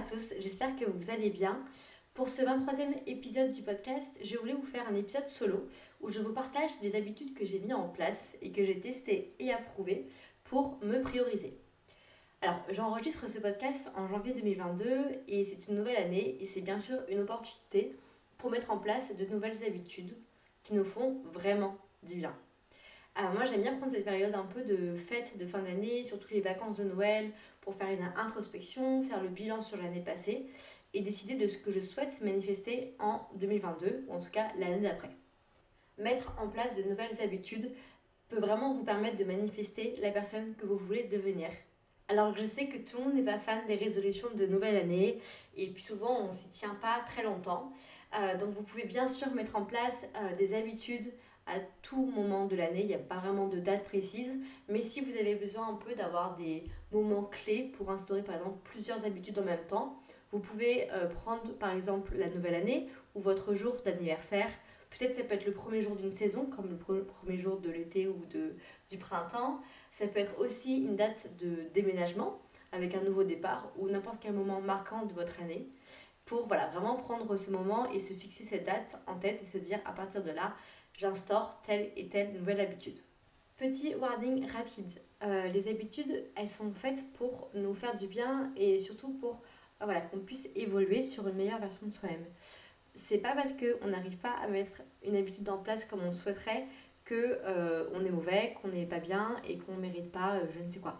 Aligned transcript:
à 0.00 0.02
tous, 0.02 0.32
j'espère 0.38 0.74
que 0.76 0.86
vous 0.86 1.10
allez 1.10 1.28
bien. 1.28 1.62
Pour 2.14 2.30
ce 2.30 2.40
23e 2.40 3.02
épisode 3.06 3.52
du 3.52 3.60
podcast, 3.60 4.18
je 4.22 4.38
voulais 4.38 4.54
vous 4.54 4.64
faire 4.64 4.88
un 4.88 4.94
épisode 4.94 5.28
solo 5.28 5.68
où 6.00 6.08
je 6.08 6.20
vous 6.20 6.32
partage 6.32 6.70
des 6.80 6.96
habitudes 6.96 7.34
que 7.34 7.44
j'ai 7.44 7.58
mis 7.58 7.74
en 7.74 7.86
place 7.86 8.34
et 8.40 8.50
que 8.50 8.64
j'ai 8.64 8.80
testées 8.80 9.34
et 9.38 9.52
approuvées 9.52 10.06
pour 10.44 10.78
me 10.82 11.02
prioriser. 11.02 11.54
Alors, 12.40 12.62
j'enregistre 12.70 13.28
ce 13.28 13.40
podcast 13.40 13.92
en 13.94 14.08
janvier 14.08 14.32
2022 14.32 15.22
et 15.28 15.44
c'est 15.44 15.68
une 15.68 15.76
nouvelle 15.76 15.98
année 15.98 16.38
et 16.40 16.46
c'est 16.46 16.62
bien 16.62 16.78
sûr 16.78 16.98
une 17.10 17.20
opportunité 17.20 17.94
pour 18.38 18.50
mettre 18.50 18.70
en 18.70 18.78
place 18.78 19.14
de 19.14 19.26
nouvelles 19.26 19.64
habitudes 19.66 20.16
qui 20.62 20.72
nous 20.72 20.84
font 20.84 21.20
vraiment 21.30 21.76
du 22.04 22.14
bien. 22.14 22.34
Alors 23.14 23.32
moi 23.32 23.44
j'aime 23.44 23.62
bien 23.62 23.76
prendre 23.76 23.92
cette 23.92 24.04
période 24.04 24.34
un 24.34 24.44
peu 24.44 24.62
de 24.62 24.96
fête 24.96 25.36
de 25.36 25.46
fin 25.46 25.60
d'année, 25.60 26.04
surtout 26.04 26.28
les 26.30 26.40
vacances 26.40 26.78
de 26.78 26.84
Noël, 26.84 27.30
pour 27.60 27.74
faire 27.74 27.90
une 27.90 28.04
introspection, 28.16 29.02
faire 29.02 29.22
le 29.22 29.28
bilan 29.28 29.60
sur 29.60 29.76
l'année 29.76 30.00
passée 30.00 30.46
et 30.94 31.00
décider 31.02 31.34
de 31.34 31.46
ce 31.46 31.58
que 31.58 31.70
je 31.70 31.80
souhaite 31.80 32.20
manifester 32.20 32.94
en 32.98 33.28
2022, 33.34 34.04
ou 34.08 34.14
en 34.14 34.20
tout 34.20 34.30
cas 34.30 34.48
l'année 34.58 34.80
d'après. 34.80 35.10
Mettre 35.98 36.32
en 36.38 36.48
place 36.48 36.76
de 36.76 36.82
nouvelles 36.82 37.20
habitudes 37.20 37.70
peut 38.28 38.40
vraiment 38.40 38.74
vous 38.74 38.84
permettre 38.84 39.16
de 39.16 39.24
manifester 39.24 39.94
la 40.00 40.10
personne 40.10 40.54
que 40.54 40.64
vous 40.64 40.78
voulez 40.78 41.04
devenir. 41.04 41.48
Alors 42.08 42.36
je 42.36 42.44
sais 42.44 42.66
que 42.66 42.76
tout 42.76 42.98
le 42.98 43.04
monde 43.04 43.14
n'est 43.14 43.22
pas 43.22 43.38
fan 43.38 43.66
des 43.66 43.76
résolutions 43.76 44.28
de 44.34 44.46
nouvelle 44.46 44.76
année 44.76 45.20
et 45.56 45.68
puis 45.68 45.82
souvent 45.82 46.26
on 46.28 46.32
s'y 46.32 46.48
tient 46.48 46.74
pas 46.80 47.00
très 47.06 47.22
longtemps. 47.22 47.72
Euh, 48.18 48.36
donc 48.36 48.50
vous 48.50 48.62
pouvez 48.62 48.84
bien 48.84 49.06
sûr 49.06 49.32
mettre 49.32 49.56
en 49.56 49.64
place 49.64 50.06
euh, 50.16 50.34
des 50.36 50.54
habitudes 50.54 51.12
à 51.50 51.60
tout 51.82 52.06
moment 52.06 52.46
de 52.46 52.56
l'année, 52.56 52.82
il 52.82 52.86
n'y 52.86 52.94
a 52.94 52.98
pas 52.98 53.18
vraiment 53.18 53.48
de 53.48 53.58
date 53.58 53.84
précise, 53.84 54.36
mais 54.68 54.82
si 54.82 55.00
vous 55.00 55.16
avez 55.16 55.34
besoin 55.34 55.68
un 55.68 55.74
peu 55.74 55.94
d'avoir 55.94 56.36
des 56.36 56.64
moments 56.92 57.24
clés 57.24 57.72
pour 57.76 57.90
instaurer 57.90 58.22
par 58.22 58.36
exemple 58.36 58.58
plusieurs 58.64 59.04
habitudes 59.04 59.38
en 59.38 59.44
même 59.44 59.66
temps, 59.66 60.00
vous 60.32 60.38
pouvez 60.38 60.90
euh, 60.92 61.08
prendre 61.08 61.52
par 61.58 61.72
exemple 61.72 62.14
la 62.16 62.28
nouvelle 62.28 62.54
année 62.54 62.88
ou 63.14 63.20
votre 63.20 63.52
jour 63.52 63.76
d'anniversaire. 63.84 64.50
Peut-être 64.90 65.14
ça 65.14 65.24
peut 65.24 65.34
être 65.34 65.46
le 65.46 65.52
premier 65.52 65.82
jour 65.82 65.96
d'une 65.96 66.14
saison, 66.14 66.46
comme 66.46 66.68
le 66.70 67.04
premier 67.04 67.36
jour 67.36 67.58
de 67.58 67.70
l'été 67.70 68.06
ou 68.08 68.24
du 68.90 68.98
printemps. 68.98 69.60
Ça 69.92 70.06
peut 70.06 70.20
être 70.20 70.38
aussi 70.38 70.78
une 70.78 70.96
date 70.96 71.28
de 71.38 71.68
déménagement 71.74 72.40
avec 72.72 72.94
un 72.94 73.02
nouveau 73.02 73.24
départ 73.24 73.72
ou 73.76 73.88
n'importe 73.88 74.18
quel 74.20 74.32
moment 74.32 74.60
marquant 74.60 75.04
de 75.04 75.12
votre 75.12 75.40
année 75.40 75.68
pour 76.30 76.46
voilà, 76.46 76.68
vraiment 76.68 76.94
prendre 76.94 77.36
ce 77.36 77.50
moment 77.50 77.90
et 77.90 77.98
se 77.98 78.12
fixer 78.12 78.44
cette 78.44 78.64
date 78.64 78.96
en 79.08 79.16
tête 79.16 79.40
et 79.42 79.44
se 79.44 79.58
dire 79.58 79.80
à 79.84 79.90
partir 79.90 80.22
de 80.22 80.30
là, 80.30 80.54
j'instaure 80.96 81.60
telle 81.64 81.90
et 81.96 82.08
telle 82.08 82.32
nouvelle 82.32 82.60
habitude. 82.60 82.98
Petit 83.56 83.94
wording 83.94 84.46
rapide. 84.46 84.88
Euh, 85.22 85.48
les 85.48 85.68
habitudes, 85.68 86.24
elles 86.34 86.48
sont 86.48 86.72
faites 86.72 87.04
pour 87.12 87.50
nous 87.54 87.74
faire 87.74 87.94
du 87.94 88.06
bien 88.06 88.50
et 88.56 88.78
surtout 88.78 89.12
pour 89.12 89.42
euh, 89.82 89.84
voilà, 89.84 90.00
qu'on 90.00 90.20
puisse 90.20 90.48
évoluer 90.54 91.02
sur 91.02 91.28
une 91.28 91.36
meilleure 91.36 91.58
version 91.58 91.86
de 91.86 91.92
soi-même. 91.92 92.24
C'est 92.94 93.18
pas 93.18 93.34
parce 93.34 93.52
qu'on 93.52 93.88
n'arrive 93.88 94.16
pas 94.16 94.32
à 94.42 94.48
mettre 94.48 94.80
une 95.06 95.16
habitude 95.16 95.48
en 95.50 95.58
place 95.58 95.84
comme 95.84 96.02
on 96.02 96.12
souhaiterait 96.12 96.66
que 97.04 97.38
euh, 97.44 97.88
on 97.92 98.04
est 98.04 98.10
mauvais, 98.10 98.56
qu'on 98.62 98.68
n'est 98.68 98.86
pas 98.86 98.98
bien 98.98 99.36
et 99.46 99.58
qu'on 99.58 99.74
ne 99.74 99.80
mérite 99.80 100.10
pas 100.10 100.40
je 100.54 100.60
ne 100.60 100.68
sais 100.68 100.80
quoi. 100.80 100.98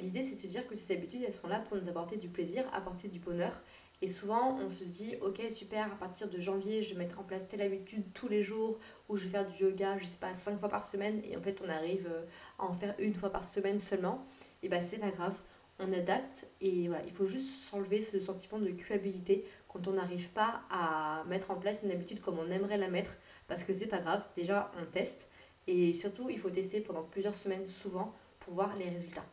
L'idée 0.00 0.22
c'est 0.22 0.34
de 0.34 0.40
se 0.40 0.46
dire 0.46 0.66
que 0.66 0.74
ces 0.74 0.94
habitudes 0.94 1.22
elles 1.26 1.32
sont 1.32 1.48
là 1.48 1.60
pour 1.60 1.78
nous 1.78 1.88
apporter 1.88 2.18
du 2.18 2.28
plaisir, 2.28 2.64
apporter 2.72 3.08
du 3.08 3.18
bonheur 3.18 3.60
et 4.02 4.08
souvent, 4.08 4.58
on 4.60 4.70
se 4.70 4.84
dit, 4.84 5.16
ok, 5.22 5.40
super, 5.50 5.86
à 5.86 5.96
partir 5.96 6.28
de 6.28 6.38
janvier, 6.38 6.82
je 6.82 6.92
vais 6.92 6.98
mettre 6.98 7.18
en 7.18 7.22
place 7.22 7.48
telle 7.48 7.62
habitude 7.62 8.04
tous 8.12 8.28
les 8.28 8.42
jours, 8.42 8.78
ou 9.08 9.16
je 9.16 9.24
vais 9.24 9.30
faire 9.30 9.46
du 9.46 9.64
yoga, 9.64 9.96
je 9.96 10.04
sais 10.04 10.18
pas, 10.18 10.34
5 10.34 10.60
fois 10.60 10.68
par 10.68 10.82
semaine, 10.82 11.22
et 11.24 11.36
en 11.36 11.40
fait, 11.40 11.62
on 11.64 11.68
arrive 11.68 12.06
euh, 12.10 12.24
à 12.58 12.64
en 12.64 12.74
faire 12.74 12.94
une 12.98 13.14
fois 13.14 13.30
par 13.30 13.44
semaine 13.44 13.78
seulement. 13.78 14.26
Et 14.62 14.68
bah, 14.68 14.82
c'est 14.82 14.98
pas 14.98 15.10
grave, 15.10 15.34
on 15.78 15.90
adapte, 15.94 16.46
et 16.60 16.88
voilà, 16.88 17.04
il 17.06 17.12
faut 17.12 17.26
juste 17.26 17.62
s'enlever 17.62 18.02
ce 18.02 18.20
sentiment 18.20 18.58
de 18.58 18.68
culpabilité 18.68 19.46
quand 19.68 19.88
on 19.88 19.92
n'arrive 19.92 20.28
pas 20.30 20.62
à 20.70 21.24
mettre 21.26 21.50
en 21.50 21.56
place 21.56 21.82
une 21.82 21.90
habitude 21.90 22.20
comme 22.20 22.38
on 22.38 22.50
aimerait 22.50 22.78
la 22.78 22.88
mettre, 22.88 23.16
parce 23.48 23.62
que 23.62 23.72
c'est 23.72 23.86
pas 23.86 24.00
grave, 24.00 24.22
déjà, 24.36 24.70
on 24.78 24.84
teste, 24.84 25.26
et 25.66 25.94
surtout, 25.94 26.28
il 26.28 26.38
faut 26.38 26.50
tester 26.50 26.80
pendant 26.80 27.02
plusieurs 27.02 27.34
semaines 27.34 27.66
souvent 27.66 28.14
pour 28.40 28.54
voir 28.54 28.76
les 28.76 28.90
résultats. 28.90 29.24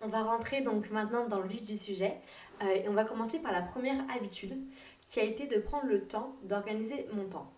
On 0.00 0.06
va 0.06 0.22
rentrer 0.22 0.60
donc 0.60 0.90
maintenant 0.90 1.26
dans 1.26 1.40
le 1.40 1.48
vif 1.48 1.64
du 1.64 1.74
sujet 1.74 2.20
euh, 2.62 2.66
et 2.66 2.88
on 2.88 2.92
va 2.92 3.04
commencer 3.04 3.40
par 3.40 3.50
la 3.50 3.62
première 3.62 3.98
habitude 4.14 4.56
qui 5.08 5.18
a 5.18 5.24
été 5.24 5.48
de 5.48 5.58
prendre 5.58 5.86
le 5.86 6.02
temps 6.02 6.36
d'organiser 6.44 7.08
mon 7.12 7.24
temps. 7.24 7.52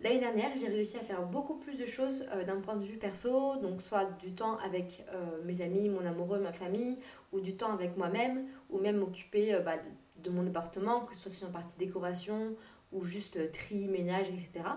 L'année 0.00 0.18
dernière, 0.18 0.50
j'ai 0.60 0.68
réussi 0.68 0.98
à 0.98 1.00
faire 1.00 1.22
beaucoup 1.22 1.54
plus 1.54 1.78
de 1.78 1.86
choses 1.86 2.26
euh, 2.32 2.44
d'un 2.44 2.60
point 2.60 2.76
de 2.76 2.84
vue 2.84 2.98
perso, 2.98 3.56
donc 3.56 3.80
soit 3.80 4.04
du 4.20 4.34
temps 4.34 4.58
avec 4.58 5.06
euh, 5.14 5.42
mes 5.44 5.62
amis, 5.62 5.88
mon 5.88 6.04
amoureux, 6.04 6.38
ma 6.38 6.52
famille, 6.52 6.98
ou 7.32 7.40
du 7.40 7.56
temps 7.56 7.72
avec 7.72 7.96
moi-même, 7.96 8.46
ou 8.68 8.78
même 8.78 8.98
m'occuper 8.98 9.58
bah, 9.64 9.76
de, 10.16 10.28
mon 10.28 10.46
appartement, 10.46 11.00
que 11.00 11.14
ce 11.14 11.22
soit 11.22 11.30
sur 11.30 11.46
une 11.46 11.52
partie 11.54 11.78
décoration 11.78 12.56
ou 12.92 13.04
juste 13.04 13.52
tri, 13.52 13.88
ménage, 13.88 14.28
etc. 14.28 14.68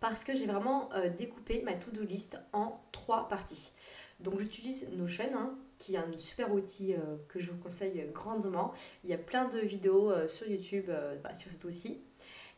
Parce 0.00 0.24
que 0.24 0.34
j'ai 0.34 0.46
vraiment 0.46 0.90
découpé 1.16 1.62
ma 1.62 1.72
to-do 1.72 2.02
list 2.02 2.36
en 2.52 2.80
trois 2.92 3.28
parties. 3.28 3.72
Donc 4.20 4.38
j'utilise 4.38 4.88
Notion, 4.92 5.24
hein, 5.34 5.54
qui 5.78 5.94
est 5.94 5.98
un 5.98 6.10
super 6.18 6.52
outil 6.52 6.94
euh, 6.94 7.16
que 7.28 7.38
je 7.38 7.50
vous 7.50 7.58
conseille 7.58 8.06
grandement. 8.12 8.72
Il 9.04 9.10
y 9.10 9.12
a 9.12 9.18
plein 9.18 9.46
de 9.46 9.58
vidéos 9.58 10.10
euh, 10.10 10.28
sur 10.28 10.48
YouTube 10.48 10.86
euh, 10.88 11.16
sur 11.34 11.50
cet 11.50 11.64
outil. 11.64 12.00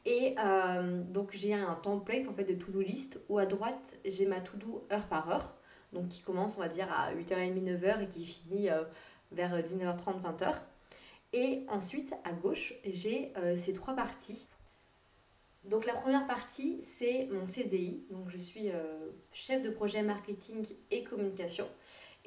Et 0.04 0.36
donc 1.10 1.32
j'ai 1.32 1.52
un 1.52 1.74
template 1.74 2.28
en 2.28 2.32
fait 2.32 2.44
de 2.44 2.54
to-do 2.54 2.80
list 2.80 3.20
où 3.28 3.36
à 3.36 3.44
droite 3.44 3.98
j'ai 4.06 4.24
ma 4.24 4.40
to-do 4.40 4.86
heure 4.90 5.06
par 5.06 5.28
heure, 5.28 5.54
donc 5.92 6.08
qui 6.08 6.22
commence 6.22 6.56
on 6.56 6.60
va 6.60 6.68
dire 6.68 6.90
à 6.90 7.12
8h30, 7.12 7.62
9h 7.62 8.04
et 8.04 8.06
qui 8.06 8.24
finit 8.24 8.68
vers 9.32 9.60
19h30, 9.60 10.22
20h. 10.22 10.54
Et 11.34 11.62
ensuite 11.68 12.14
à 12.24 12.32
gauche 12.32 12.72
j'ai 12.86 13.34
ces 13.56 13.74
trois 13.74 13.94
parties. 13.94 14.46
Donc 15.64 15.86
la 15.86 15.94
première 15.94 16.26
partie 16.26 16.80
c'est 16.80 17.28
mon 17.30 17.46
CDI, 17.46 18.04
donc 18.10 18.28
je 18.28 18.38
suis 18.38 18.70
chef 19.32 19.62
de 19.62 19.70
projet 19.70 20.02
marketing 20.02 20.64
et 20.90 21.04
communication. 21.04 21.68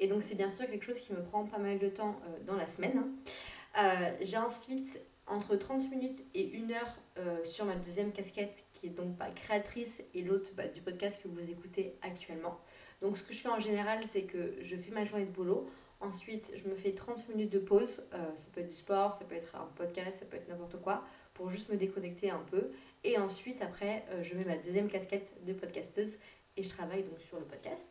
Et 0.02 0.08
donc 0.08 0.22
c'est 0.22 0.34
bien 0.34 0.48
sûr 0.48 0.66
quelque 0.66 0.84
chose 0.84 0.98
qui 0.98 1.12
me 1.12 1.22
prend 1.22 1.44
pas 1.44 1.58
mal 1.58 1.78
de 1.78 1.88
temps 1.88 2.20
euh, 2.26 2.44
dans 2.44 2.56
la 2.56 2.66
semaine. 2.66 2.98
Hein. 2.98 3.10
Euh, 3.78 4.16
j'ai 4.20 4.36
ensuite 4.36 5.00
entre 5.28 5.54
30 5.54 5.88
minutes 5.90 6.24
et 6.34 6.50
1 6.56 6.70
heure 6.72 6.98
euh, 7.18 7.44
sur 7.44 7.64
ma 7.64 7.76
deuxième 7.76 8.12
casquette 8.12 8.64
qui 8.74 8.86
est 8.86 8.90
donc 8.90 9.16
pas 9.16 9.30
créatrice 9.30 10.02
et 10.12 10.22
l'autre 10.22 10.50
bah, 10.56 10.66
du 10.66 10.80
podcast 10.80 11.22
que 11.22 11.28
vous 11.28 11.40
écoutez 11.48 11.94
actuellement. 12.02 12.58
Donc 13.00 13.16
ce 13.16 13.22
que 13.22 13.32
je 13.32 13.38
fais 13.38 13.48
en 13.48 13.60
général 13.60 14.04
c'est 14.04 14.24
que 14.24 14.56
je 14.60 14.76
fais 14.76 14.90
ma 14.90 15.04
journée 15.04 15.24
de 15.24 15.30
boulot. 15.30 15.70
Ensuite, 16.02 16.52
je 16.54 16.68
me 16.68 16.74
fais 16.74 16.92
30 16.92 17.28
minutes 17.30 17.52
de 17.52 17.58
pause. 17.58 18.02
ça 18.12 18.48
peut 18.52 18.60
être 18.60 18.68
du 18.68 18.74
sport, 18.74 19.12
ça 19.12 19.24
peut 19.24 19.36
être 19.36 19.56
un 19.56 19.68
podcast, 19.76 20.18
ça 20.18 20.26
peut 20.26 20.36
être 20.36 20.48
n'importe 20.48 20.80
quoi, 20.82 21.04
pour 21.32 21.48
juste 21.48 21.70
me 21.70 21.76
déconnecter 21.76 22.30
un 22.30 22.44
peu. 22.50 22.70
Et 23.04 23.18
ensuite, 23.18 23.62
après, 23.62 24.04
je 24.20 24.34
mets 24.34 24.44
ma 24.44 24.56
deuxième 24.56 24.88
casquette 24.88 25.30
de 25.46 25.52
podcasteuse 25.52 26.18
et 26.56 26.62
je 26.62 26.68
travaille 26.68 27.04
donc 27.04 27.20
sur 27.20 27.38
le 27.38 27.44
podcast. 27.44 27.86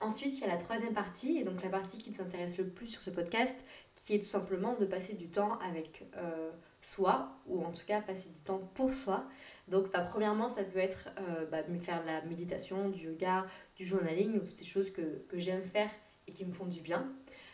Ensuite, 0.00 0.38
il 0.38 0.40
y 0.40 0.44
a 0.44 0.48
la 0.48 0.56
troisième 0.56 0.94
partie, 0.94 1.36
et 1.38 1.44
donc 1.44 1.62
la 1.62 1.68
partie 1.68 1.98
qui 1.98 2.10
nous 2.10 2.22
intéresse 2.22 2.56
le 2.56 2.66
plus 2.66 2.86
sur 2.86 3.02
ce 3.02 3.10
podcast, 3.10 3.56
qui 3.96 4.14
est 4.14 4.18
tout 4.18 4.24
simplement 4.24 4.74
de 4.80 4.86
passer 4.86 5.12
du 5.12 5.28
temps 5.28 5.58
avec 5.58 6.06
euh, 6.16 6.50
soi, 6.80 7.36
ou 7.46 7.62
en 7.62 7.70
tout 7.70 7.84
cas 7.86 8.00
passer 8.00 8.30
du 8.30 8.40
temps 8.40 8.62
pour 8.74 8.94
soi. 8.94 9.24
Donc, 9.68 9.92
bah, 9.92 10.00
premièrement, 10.00 10.48
ça 10.48 10.64
peut 10.64 10.78
être 10.78 11.10
euh, 11.18 11.44
bah, 11.46 11.58
faire 11.82 12.00
de 12.02 12.06
la 12.06 12.22
méditation, 12.22 12.88
du 12.88 13.08
yoga, 13.08 13.46
du 13.76 13.84
journaling, 13.84 14.36
ou 14.36 14.40
toutes 14.40 14.58
ces 14.58 14.64
choses 14.64 14.90
que, 14.90 15.22
j'aime 15.34 15.62
faire 15.64 15.90
et 16.26 16.32
qui 16.32 16.46
me 16.46 16.52
font 16.52 16.66
du 16.66 16.80
bien. 16.80 17.06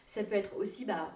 Ça 0.06 0.22
peut 0.24 0.36
être 0.36 0.56
aussi 0.56 0.84
bah, 0.84 1.12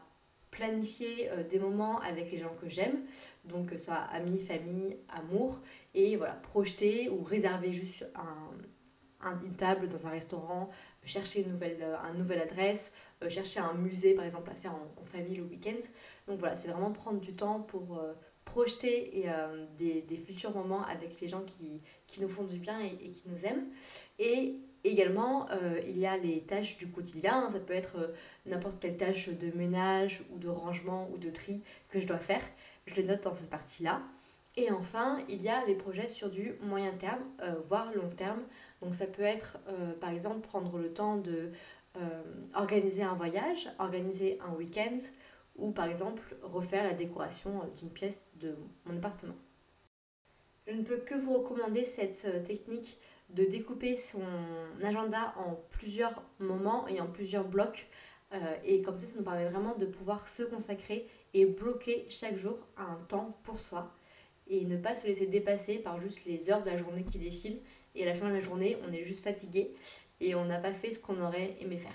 planifier 0.50 1.30
euh, 1.30 1.42
des 1.42 1.58
moments 1.58 2.00
avec 2.00 2.30
les 2.30 2.38
gens 2.38 2.54
que 2.60 2.68
j'aime, 2.68 3.04
donc 3.44 3.70
que 3.70 3.76
ce 3.76 3.84
soit 3.84 3.94
amis, 3.94 4.38
famille, 4.38 4.96
amour, 5.08 5.60
et 5.94 6.16
voilà, 6.16 6.34
projeter 6.34 7.08
ou 7.08 7.22
réserver 7.22 7.72
juste 7.72 8.06
un, 8.14 9.32
une 9.44 9.54
table 9.54 9.88
dans 9.88 10.06
un 10.06 10.10
restaurant, 10.10 10.70
chercher 11.04 11.42
une 11.42 11.52
nouvelle, 11.52 11.78
euh, 11.80 11.96
une 12.12 12.18
nouvelle 12.18 12.40
adresse, 12.40 12.92
euh, 13.22 13.30
chercher 13.30 13.60
un 13.60 13.74
musée 13.74 14.14
par 14.14 14.24
exemple 14.24 14.50
à 14.50 14.54
faire 14.54 14.74
en, 14.74 15.04
famille 15.04 15.36
le 15.36 15.44
week-end. 15.44 15.80
Donc 16.26 16.38
voilà, 16.38 16.56
c'est 16.56 16.68
vraiment 16.68 16.92
prendre 16.92 17.20
du 17.20 17.34
temps 17.34 17.60
pour 17.60 18.00
projeter 18.44 19.18
et, 19.18 19.26
des, 19.76 20.02
des, 20.02 20.16
futurs 20.16 20.54
moments 20.54 20.84
avec 20.84 21.20
les 21.20 21.26
gens 21.26 21.42
qui, 21.42 21.80
qui 22.06 22.20
nous 22.20 22.28
font 22.28 22.44
du 22.44 22.58
bien 22.58 22.78
et, 22.80 22.96
qui 22.96 23.24
nous 23.26 23.44
aiment. 23.44 23.66
Et 24.20 24.60
également, 24.84 25.48
il 25.86 25.98
y 25.98 26.06
a 26.06 26.16
les 26.16 26.40
tâches 26.42 26.78
du 26.78 26.88
quotidien. 26.88 27.50
Ça 27.52 27.58
peut 27.58 27.74
être 27.74 28.12
n'importe 28.46 28.80
quelle 28.80 28.96
tâche 28.96 29.28
de 29.28 29.56
ménage 29.56 30.22
ou 30.32 30.38
de 30.38 30.48
rangement 30.48 31.08
ou 31.12 31.18
de 31.18 31.30
tri 31.30 31.60
que 31.88 32.00
je 32.00 32.06
dois 32.06 32.18
faire. 32.18 32.42
Je 32.86 32.94
les 32.94 33.04
note 33.04 33.22
dans 33.22 33.34
cette 33.34 33.50
partie-là. 33.50 34.02
Et 34.56 34.70
enfin, 34.72 35.22
il 35.28 35.42
y 35.42 35.48
a 35.48 35.64
les 35.66 35.74
projets 35.74 36.08
sur 36.08 36.28
du 36.28 36.54
moyen 36.60 36.92
terme, 36.92 37.22
euh, 37.42 37.54
voire 37.68 37.92
long 37.94 38.10
terme. 38.10 38.42
Donc 38.82 38.94
ça 38.94 39.06
peut 39.06 39.22
être, 39.22 39.58
euh, 39.68 39.92
par 39.94 40.10
exemple, 40.10 40.40
prendre 40.40 40.76
le 40.78 40.92
temps 40.92 41.16
de 41.16 41.52
euh, 41.96 42.22
organiser 42.54 43.02
un 43.02 43.14
voyage, 43.14 43.68
organiser 43.78 44.38
un 44.46 44.52
week-end, 44.54 44.96
ou 45.56 45.70
par 45.70 45.86
exemple 45.86 46.36
refaire 46.42 46.84
la 46.84 46.94
décoration 46.94 47.70
d'une 47.76 47.90
pièce 47.90 48.20
de 48.36 48.56
mon 48.86 48.96
appartement. 48.96 49.34
Je 50.66 50.72
ne 50.72 50.82
peux 50.82 50.98
que 50.98 51.14
vous 51.14 51.34
recommander 51.34 51.84
cette 51.84 52.44
technique 52.46 52.98
de 53.34 53.44
découper 53.44 53.96
son 53.96 54.22
agenda 54.82 55.34
en 55.36 55.54
plusieurs 55.70 56.22
moments 56.38 56.86
et 56.88 57.00
en 57.00 57.06
plusieurs 57.06 57.44
blocs. 57.44 57.88
et 58.64 58.82
comme 58.82 58.98
ça, 58.98 59.06
ça 59.06 59.12
nous 59.16 59.24
permet 59.24 59.48
vraiment 59.48 59.74
de 59.76 59.86
pouvoir 59.86 60.28
se 60.28 60.42
consacrer 60.42 61.06
et 61.34 61.46
bloquer 61.46 62.06
chaque 62.08 62.36
jour 62.36 62.58
un 62.76 62.98
temps 63.08 63.38
pour 63.44 63.60
soi 63.60 63.92
et 64.48 64.64
ne 64.64 64.76
pas 64.76 64.94
se 64.94 65.06
laisser 65.06 65.26
dépasser 65.26 65.78
par 65.78 66.00
juste 66.00 66.24
les 66.26 66.50
heures 66.50 66.62
de 66.62 66.70
la 66.70 66.76
journée 66.76 67.04
qui 67.04 67.18
défilent 67.18 67.60
et 67.94 68.02
à 68.02 68.06
la 68.06 68.14
fin 68.14 68.28
de 68.28 68.34
la 68.34 68.40
journée 68.40 68.76
on 68.88 68.92
est 68.92 69.04
juste 69.04 69.24
fatigué 69.24 69.74
et 70.20 70.34
on 70.34 70.44
n'a 70.44 70.58
pas 70.58 70.72
fait 70.72 70.90
ce 70.90 70.98
qu'on 70.98 71.20
aurait 71.20 71.56
aimé 71.60 71.78
faire. 71.78 71.94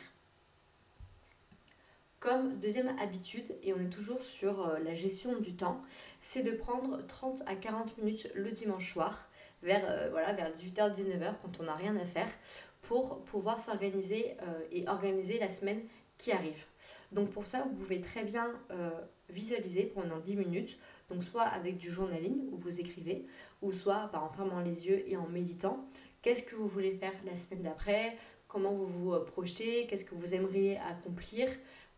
Comme 2.19 2.59
deuxième 2.59 2.97
habitude, 2.97 3.55
et 3.61 3.71
on 3.73 3.79
est 3.79 3.89
toujours 3.89 4.21
sur 4.21 4.67
euh, 4.67 4.79
la 4.79 4.95
gestion 4.95 5.39
du 5.39 5.53
temps, 5.53 5.79
c'est 6.21 6.41
de 6.41 6.51
prendre 6.51 7.05
30 7.05 7.43
à 7.45 7.55
40 7.55 7.99
minutes 7.99 8.31
le 8.33 8.49
dimanche 8.49 8.93
soir, 8.93 9.29
vers, 9.65 9.83
euh, 9.89 10.09
voilà, 10.11 10.31
vers 10.33 10.51
18h-19h, 10.51 11.33
quand 11.41 11.59
on 11.59 11.63
n'a 11.63 11.75
rien 11.75 11.95
à 11.97 12.05
faire, 12.05 12.27
pour 12.83 13.23
pouvoir 13.25 13.59
s'organiser 13.59 14.37
euh, 14.43 14.59
et 14.71 14.87
organiser 14.87 15.39
la 15.39 15.49
semaine 15.49 15.81
qui 16.17 16.31
arrive. 16.31 16.63
Donc 17.11 17.31
pour 17.31 17.45
ça, 17.45 17.63
vous 17.63 17.75
pouvez 17.75 17.99
très 17.99 18.23
bien 18.23 18.53
visualiser 19.29 19.83
pendant 19.83 20.17
10 20.17 20.37
minutes, 20.37 20.77
donc 21.09 21.23
soit 21.23 21.43
avec 21.43 21.77
du 21.77 21.91
journaling 21.91 22.47
où 22.51 22.57
vous 22.57 22.79
écrivez, 22.79 23.25
ou 23.61 23.73
soit 23.73 24.09
bah, 24.13 24.21
en 24.21 24.29
fermant 24.29 24.61
les 24.61 24.85
yeux 24.85 25.03
et 25.09 25.17
en 25.17 25.27
méditant. 25.27 25.85
Qu'est-ce 26.21 26.43
que 26.43 26.55
vous 26.55 26.67
voulez 26.67 26.91
faire 26.91 27.13
la 27.25 27.35
semaine 27.35 27.63
d'après? 27.63 28.15
Comment 28.47 28.71
vous 28.71 28.87
vous 28.87 29.19
projetez? 29.25 29.87
Qu'est-ce 29.87 30.05
que 30.05 30.15
vous 30.15 30.33
aimeriez 30.33 30.77
accomplir 30.77 31.49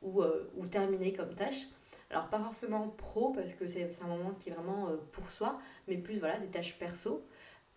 ou, 0.02 0.24
euh, 0.24 0.50
ou 0.56 0.66
terminer 0.66 1.14
comme 1.14 1.36
tâche? 1.36 1.68
Alors 2.10 2.30
pas 2.30 2.40
forcément 2.40 2.88
pro 2.90 3.32
parce 3.32 3.52
que 3.52 3.68
c'est 3.68 3.90
un 4.02 4.08
moment 4.08 4.32
qui 4.40 4.50
est 4.50 4.54
vraiment 4.54 4.88
euh, 4.88 4.98
pour 5.12 5.30
soi, 5.30 5.60
mais 5.88 5.98
plus 5.98 6.20
voilà 6.20 6.40
des 6.40 6.48
tâches 6.48 6.78
perso. 6.80 7.26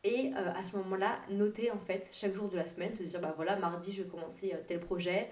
Et 0.02 0.32
euh, 0.35 0.52
à 0.55 0.64
ce 0.64 0.76
moment-là, 0.76 1.20
noter 1.29 1.70
en 1.70 1.79
fait 1.79 2.08
chaque 2.12 2.35
jour 2.35 2.49
de 2.49 2.56
la 2.56 2.67
semaine, 2.67 2.94
se 2.94 3.02
dire 3.02 3.20
bah 3.20 3.35
voilà, 3.37 3.56
mardi 3.56 3.93
je 3.93 4.02
vais 4.02 4.08
commencer 4.08 4.55
tel 4.67 4.81
projet, 4.81 5.29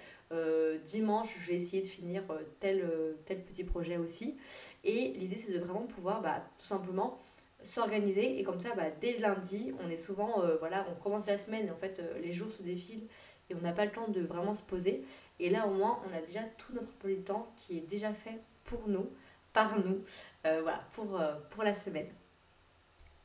dimanche 0.85 1.35
je 1.41 1.49
vais 1.49 1.57
essayer 1.57 1.81
de 1.81 1.87
finir 1.87 2.23
tel, 2.61 2.85
tel 3.25 3.43
petit 3.43 3.65
projet 3.65 3.97
aussi. 3.97 4.37
Et 4.85 5.13
l'idée 5.13 5.37
c'est 5.37 5.53
de 5.53 5.59
vraiment 5.59 5.87
pouvoir 5.87 6.21
bah, 6.21 6.45
tout 6.59 6.67
simplement 6.67 7.19
s'organiser 7.63 8.39
et 8.39 8.45
comme 8.45 8.61
ça 8.61 8.75
bah, 8.77 8.91
dès 9.01 9.19
lundi 9.19 9.73
on 9.85 9.91
est 9.91 9.97
souvent 9.97 10.45
voilà 10.61 10.87
on 10.93 11.03
commence 11.03 11.27
la 11.27 11.39
semaine 11.39 11.67
et 11.67 11.71
en 11.71 11.77
fait 11.77 12.01
les 12.23 12.33
jours 12.33 12.51
se 12.51 12.63
défilent 12.63 13.09
et 13.51 13.55
on 13.55 13.61
n'a 13.61 13.73
pas 13.73 13.85
le 13.85 13.91
temps 13.91 14.09
de 14.09 14.21
vraiment 14.21 14.55
se 14.55 14.63
poser. 14.63 15.05
Et 15.39 15.51
là, 15.51 15.67
au 15.67 15.73
moins, 15.73 16.01
on 16.09 16.17
a 16.17 16.21
déjà 16.21 16.41
tout 16.59 16.73
notre 16.73 17.25
temps 17.25 17.51
qui 17.57 17.79
est 17.79 17.89
déjà 17.89 18.13
fait 18.13 18.39
pour 18.65 18.89
nous, 18.89 19.09
par 19.53 19.79
nous, 19.79 20.03
euh, 20.47 20.61
voilà, 20.63 20.85
pour, 20.93 21.21
euh, 21.21 21.35
pour 21.51 21.63
la 21.63 21.75
semaine. 21.75 22.09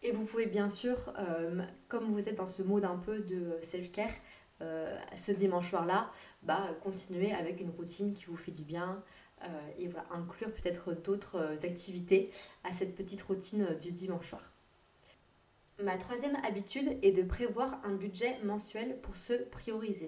Et 0.04 0.12
vous 0.12 0.26
pouvez 0.26 0.46
bien 0.46 0.70
sûr, 0.70 1.14
euh, 1.18 1.62
comme 1.88 2.12
vous 2.12 2.28
êtes 2.28 2.36
dans 2.36 2.46
ce 2.46 2.62
mode 2.62 2.86
un 2.86 2.98
peu 2.98 3.20
de 3.20 3.58
self-care, 3.62 4.12
ce 5.18 5.34
dimanche 5.34 5.72
soir-là, 5.72 6.10
bah, 6.44 6.70
continuer 6.84 7.34
avec 7.34 7.60
une 7.60 7.70
routine 7.72 8.14
qui 8.14 8.26
vous 8.26 8.38
fait 8.38 8.52
du 8.52 8.64
bien, 8.64 9.04
et 9.78 9.90
voilà, 9.90 10.08
inclure 10.12 10.54
peut-être 10.54 10.94
d'autres 10.94 11.66
activités 11.66 12.32
à 12.64 12.72
cette 12.72 12.96
petite 12.96 13.22
routine 13.24 13.78
du 13.82 13.92
dimanche 13.92 14.30
soir. 14.30 14.54
Ma 15.82 15.98
troisième 15.98 16.36
habitude 16.46 16.98
est 17.02 17.12
de 17.12 17.24
prévoir 17.24 17.82
un 17.84 17.96
budget 17.96 18.38
mensuel 18.44 19.00
pour 19.02 19.16
se 19.16 19.34
prioriser. 19.34 20.08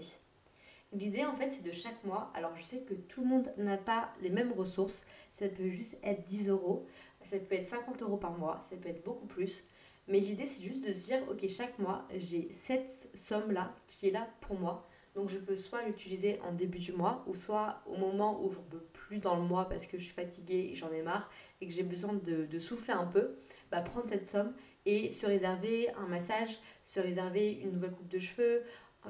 L'idée 0.94 1.26
en 1.26 1.36
fait 1.36 1.50
c'est 1.50 1.64
de 1.64 1.72
chaque 1.72 2.04
mois, 2.04 2.32
alors 2.36 2.56
je 2.56 2.64
sais 2.64 2.82
que 2.82 2.94
tout 2.94 3.22
le 3.22 3.28
monde 3.28 3.52
n'a 3.58 3.76
pas 3.78 4.14
les 4.22 4.30
mêmes 4.30 4.52
ressources, 4.52 5.04
ça 5.32 5.50
peut 5.50 5.70
juste 5.70 5.98
être 6.04 6.24
10 6.28 6.50
euros, 6.50 6.86
ça 7.24 7.38
peut 7.40 7.56
être 7.56 7.66
50 7.66 8.04
euros 8.04 8.18
par 8.18 8.38
mois, 8.38 8.62
ça 8.70 8.78
peut 8.78 8.90
être 8.90 9.04
beaucoup 9.04 9.26
plus, 9.26 9.66
mais 10.08 10.20
l'idée 10.20 10.46
c'est 10.46 10.64
juste 10.64 10.88
de 10.88 10.94
se 10.94 11.06
dire 11.06 11.22
ok 11.30 11.48
chaque 11.50 11.80
mois 11.80 12.08
j'ai 12.16 12.50
cette 12.52 13.10
somme 13.14 13.52
là 13.52 13.76
qui 13.88 14.08
est 14.08 14.12
là 14.12 14.28
pour 14.42 14.58
moi, 14.60 14.88
donc 15.16 15.30
je 15.30 15.38
peux 15.38 15.56
soit 15.56 15.84
l'utiliser 15.84 16.40
en 16.42 16.52
début 16.52 16.80
du 16.80 16.92
mois 16.92 17.24
ou 17.26 17.36
soit 17.36 17.82
au 17.86 17.96
moment 17.96 18.44
où 18.44 18.52
j'en 18.52 18.64
peux 18.64 18.84
plus 18.92 19.20
dans 19.20 19.36
le 19.36 19.42
mois 19.42 19.70
parce 19.70 19.86
que 19.86 19.98
je 19.98 20.04
suis 20.04 20.14
fatiguée 20.14 20.70
et 20.72 20.76
j'en 20.76 20.92
ai 20.92 21.02
marre 21.02 21.30
et 21.62 21.68
que 21.68 21.74
j'ai 21.74 21.84
besoin 21.84 22.14
de, 22.14 22.60
souffler 22.60 22.94
un 22.94 23.06
peu, 23.06 23.36
bah, 23.72 23.82
prendre 23.82 24.10
cette 24.10 24.30
somme 24.30 24.54
et 24.86 25.10
se 25.12 25.26
réserver 25.26 25.90
un 25.92 26.08
massage, 26.08 26.60
se 26.84 27.00
réserver 27.00 27.54
une 27.54 27.72
nouvelle 27.72 27.94
coupe 27.94 28.10
de 28.10 28.20
cheveux, 28.20 28.64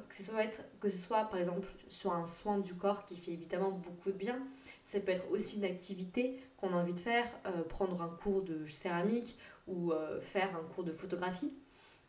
que 0.09 0.15
ce 0.15 0.24
soit, 0.24 0.62
que 0.80 0.89
ce 0.89 0.97
soit 0.97 1.25
par 1.25 1.39
exemple 1.39 1.68
sur 1.88 2.13
un 2.13 2.25
soin 2.25 2.59
du 2.59 2.75
corps 2.75 3.06
qui 3.06 3.15
fait 3.18 3.31
évidemment 3.31 3.71
beaucoup 3.71 4.12
de 4.12 4.18
bien. 4.18 4.39
Ça 4.83 5.00
peut 5.00 5.12
être 5.12 5.30
aussi 5.31 5.57
une 5.57 5.65
activité 5.65 6.39
qu'on 6.57 6.74
a 6.74 6.75
envie 6.75 6.94
de 6.94 7.00
faire, 7.00 7.25
euh, 7.47 7.63
prendre 7.63 8.01
un 8.01 8.09
cours 8.09 8.44
de 8.44 8.65
céramique 8.68 9.38
ou 9.67 9.91
euh, 9.91 10.19
faire 10.21 10.56
un 10.56 10.63
cours 10.73 10.83
de 10.83 10.91
photographie. 10.91 11.53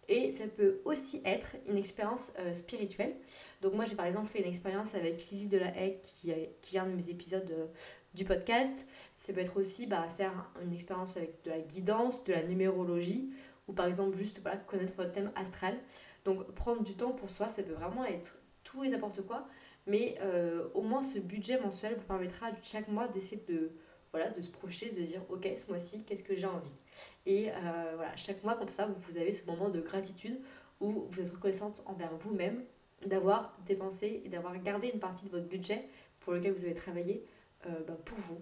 Et 0.08 0.30
ça 0.30 0.46
peut 0.46 0.80
aussi 0.84 1.20
être 1.24 1.56
une 1.68 1.76
expérience 1.76 2.32
euh, 2.38 2.54
spirituelle. 2.54 3.16
Donc 3.60 3.74
moi 3.74 3.84
j'ai 3.84 3.96
par 3.96 4.06
exemple 4.06 4.28
fait 4.28 4.40
une 4.40 4.48
expérience 4.48 4.94
avec 4.94 5.30
Lily 5.30 5.46
de 5.46 5.58
la 5.58 5.76
Haye 5.76 5.98
qui, 6.02 6.32
qui 6.60 6.76
est 6.76 6.78
un 6.78 6.86
de 6.86 6.94
mes 6.94 7.10
épisodes 7.10 7.70
du 8.14 8.24
podcast. 8.24 8.86
Ça 9.16 9.32
peut 9.32 9.40
être 9.40 9.58
aussi 9.58 9.86
bah, 9.86 10.06
faire 10.16 10.50
une 10.62 10.72
expérience 10.72 11.16
avec 11.16 11.42
de 11.44 11.50
la 11.50 11.58
guidance, 11.58 12.22
de 12.24 12.32
la 12.32 12.44
numérologie 12.44 13.30
ou 13.68 13.72
par 13.72 13.86
exemple 13.86 14.16
juste 14.16 14.40
voilà, 14.40 14.58
connaître 14.58 14.94
votre 14.96 15.12
thème 15.12 15.32
astral. 15.34 15.76
Donc 16.24 16.50
prendre 16.52 16.82
du 16.82 16.94
temps 16.94 17.12
pour 17.12 17.30
soi, 17.30 17.48
ça 17.48 17.62
peut 17.62 17.72
vraiment 17.72 18.04
être 18.04 18.36
tout 18.64 18.84
et 18.84 18.88
n'importe 18.88 19.22
quoi, 19.22 19.46
mais 19.86 20.16
euh, 20.20 20.68
au 20.74 20.82
moins 20.82 21.02
ce 21.02 21.18
budget 21.18 21.60
mensuel 21.60 21.94
vous 21.94 22.04
permettra 22.04 22.48
chaque 22.62 22.88
mois 22.88 23.06
d'essayer 23.08 23.42
de, 23.48 23.70
voilà, 24.16 24.30
de 24.30 24.40
se 24.40 24.48
projeter, 24.48 24.88
de 24.88 25.02
dire 25.02 25.20
ok 25.28 25.46
ce 25.54 25.68
mois-ci 25.68 26.02
qu'est-ce 26.04 26.22
que 26.22 26.34
j'ai 26.34 26.46
envie? 26.46 26.74
Et 27.26 27.50
euh, 27.50 27.92
voilà, 27.96 28.16
chaque 28.16 28.42
mois 28.42 28.54
comme 28.54 28.70
ça, 28.70 28.86
vous 28.86 29.16
avez 29.18 29.30
ce 29.32 29.44
moment 29.44 29.68
de 29.68 29.80
gratitude 29.80 30.40
où 30.80 31.06
vous 31.10 31.20
êtes 31.20 31.30
reconnaissante 31.30 31.82
envers 31.84 32.14
vous-même 32.16 32.64
d'avoir 33.04 33.54
dépensé 33.66 34.22
et 34.24 34.28
d'avoir 34.30 34.56
gardé 34.58 34.88
une 34.88 35.00
partie 35.00 35.26
de 35.26 35.30
votre 35.30 35.46
budget 35.46 35.86
pour 36.20 36.32
lequel 36.32 36.52
vous 36.52 36.64
avez 36.64 36.74
travaillé 36.74 37.26
euh, 37.66 37.70
bah, 37.86 37.96
pour 38.06 38.16
vous. 38.20 38.40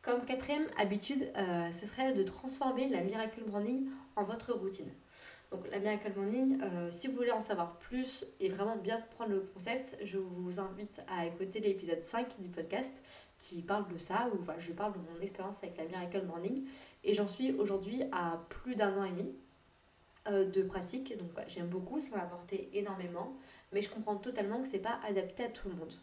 Comme 0.00 0.24
quatrième 0.24 0.66
habitude, 0.78 1.30
ce 1.36 1.86
serait 1.86 2.14
de 2.14 2.22
transformer 2.22 2.88
la 2.88 3.02
Miracle 3.02 3.42
Branding 3.46 3.88
en 4.16 4.24
votre 4.24 4.54
routine. 4.54 4.90
Donc 5.50 5.66
la 5.70 5.78
Miracle 5.78 6.12
Morning, 6.14 6.60
euh, 6.62 6.90
si 6.90 7.08
vous 7.08 7.16
voulez 7.16 7.30
en 7.30 7.40
savoir 7.40 7.78
plus 7.78 8.26
et 8.38 8.50
vraiment 8.50 8.76
bien 8.76 9.00
comprendre 9.00 9.32
le 9.32 9.40
concept, 9.40 9.96
je 10.02 10.18
vous 10.18 10.60
invite 10.60 11.00
à 11.08 11.24
écouter 11.24 11.60
l'épisode 11.60 12.02
5 12.02 12.38
du 12.38 12.50
podcast 12.50 12.92
qui 13.38 13.62
parle 13.62 13.88
de 13.88 13.96
ça, 13.96 14.28
où 14.34 14.44
je 14.58 14.72
parle 14.72 14.92
de 14.92 14.98
mon 14.98 15.20
expérience 15.22 15.62
avec 15.62 15.78
la 15.78 15.84
Miracle 15.84 16.22
Morning. 16.26 16.66
Et 17.02 17.14
j'en 17.14 17.26
suis 17.26 17.52
aujourd'hui 17.52 18.02
à 18.12 18.44
plus 18.50 18.74
d'un 18.74 18.98
an 18.98 19.04
et 19.04 19.10
demi 19.10 19.34
euh, 20.28 20.44
de 20.44 20.62
pratique. 20.62 21.16
Donc 21.16 21.30
j'aime 21.46 21.68
beaucoup, 21.68 21.98
ça 22.00 22.14
m'a 22.14 22.24
apporté 22.24 22.68
énormément, 22.74 23.34
mais 23.72 23.80
je 23.80 23.88
comprends 23.88 24.16
totalement 24.16 24.60
que 24.60 24.68
c'est 24.68 24.78
pas 24.78 25.00
adapté 25.06 25.44
à 25.44 25.48
tout 25.48 25.70
le 25.70 25.76
monde. 25.76 25.94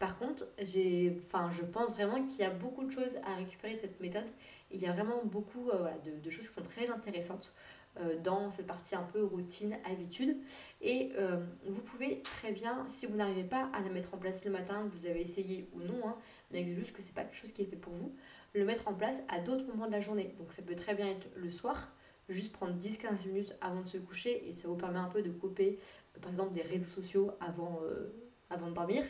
Par 0.00 0.18
contre, 0.18 0.48
enfin, 0.58 1.50
je 1.50 1.62
pense 1.62 1.92
vraiment 1.92 2.24
qu'il 2.24 2.40
y 2.40 2.44
a 2.44 2.50
beaucoup 2.50 2.84
de 2.84 2.90
choses 2.90 3.18
à 3.22 3.34
récupérer 3.36 3.74
de 3.74 3.80
cette 3.80 4.00
méthode. 4.00 4.24
Il 4.72 4.80
y 4.80 4.86
a 4.86 4.92
vraiment 4.92 5.20
beaucoup 5.24 5.68
euh, 5.68 5.90
de, 6.04 6.18
de, 6.18 6.30
choses 6.30 6.48
qui 6.48 6.54
sont 6.54 6.62
très 6.62 6.88
intéressantes. 6.90 7.52
Euh, 7.98 8.16
dans 8.22 8.52
cette 8.52 8.68
partie 8.68 8.94
un 8.94 9.02
peu 9.02 9.24
routine, 9.24 9.76
habitude. 9.84 10.36
Et 10.80 11.10
euh, 11.18 11.44
vous 11.66 11.80
pouvez 11.82 12.22
très 12.22 12.52
bien, 12.52 12.84
si 12.86 13.04
vous 13.04 13.16
n'arrivez 13.16 13.42
pas 13.42 13.68
à 13.74 13.80
la 13.80 13.88
mettre 13.90 14.14
en 14.14 14.16
place 14.16 14.44
le 14.44 14.52
matin, 14.52 14.88
vous 14.92 15.06
avez 15.06 15.20
essayé 15.20 15.68
ou 15.72 15.80
non, 15.80 16.06
hein, 16.06 16.16
mais 16.52 16.72
juste 16.72 16.92
que 16.92 17.02
c'est 17.02 17.12
pas 17.12 17.24
quelque 17.24 17.36
chose 17.36 17.52
qui 17.52 17.62
est 17.62 17.66
fait 17.66 17.74
pour 17.74 17.92
vous, 17.92 18.14
le 18.54 18.64
mettre 18.64 18.86
en 18.86 18.94
place 18.94 19.22
à 19.28 19.40
d'autres 19.40 19.66
moments 19.66 19.88
de 19.88 19.92
la 19.92 20.00
journée. 20.00 20.36
Donc 20.38 20.52
ça 20.52 20.62
peut 20.62 20.76
très 20.76 20.94
bien 20.94 21.08
être 21.08 21.26
le 21.34 21.50
soir, 21.50 21.90
juste 22.28 22.52
prendre 22.52 22.78
10-15 22.78 23.26
minutes 23.26 23.56
avant 23.60 23.80
de 23.80 23.88
se 23.88 23.98
coucher 23.98 24.48
et 24.48 24.52
ça 24.52 24.68
vous 24.68 24.76
permet 24.76 25.00
un 25.00 25.08
peu 25.08 25.22
de 25.22 25.30
couper 25.32 25.80
euh, 26.16 26.20
par 26.20 26.30
exemple 26.30 26.52
des 26.52 26.62
réseaux 26.62 26.86
sociaux 26.86 27.32
avant, 27.40 27.80
avant 28.50 28.68
de 28.68 28.74
dormir. 28.74 29.02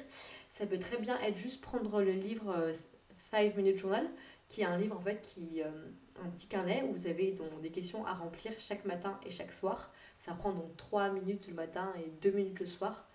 Ça 0.51 0.67
peut 0.67 0.79
très 0.79 0.97
bien 0.97 1.21
être 1.21 1.37
juste 1.37 1.61
prendre 1.61 2.01
le 2.01 2.13
livre 2.13 2.73
5 3.31 3.55
Minutes 3.57 3.77
Journal, 3.77 4.09
qui 4.49 4.63
est 4.63 4.65
un 4.65 4.79
livre 4.79 4.97
en 4.97 5.01
fait 5.01 5.21
qui 5.21 5.63
un 6.25 6.29
petit 6.31 6.47
carnet 6.47 6.85
où 6.89 6.93
vous 6.93 7.07
avez 7.07 7.33
donc 7.33 7.61
des 7.61 7.71
questions 7.71 8.07
à 8.07 8.15
remplir 8.15 8.53
chaque 8.59 8.85
matin 8.85 9.19
et 9.27 9.31
chaque 9.31 9.53
soir. 9.53 9.93
Ça 10.19 10.33
prend 10.33 10.53
donc 10.53 10.77
3 10.77 11.11
minutes 11.11 11.49
le 11.49 11.55
matin 11.55 11.93
et 11.99 12.11
2 12.23 12.31
minutes 12.31 12.61
le 12.61 12.67
soir. 12.67 13.09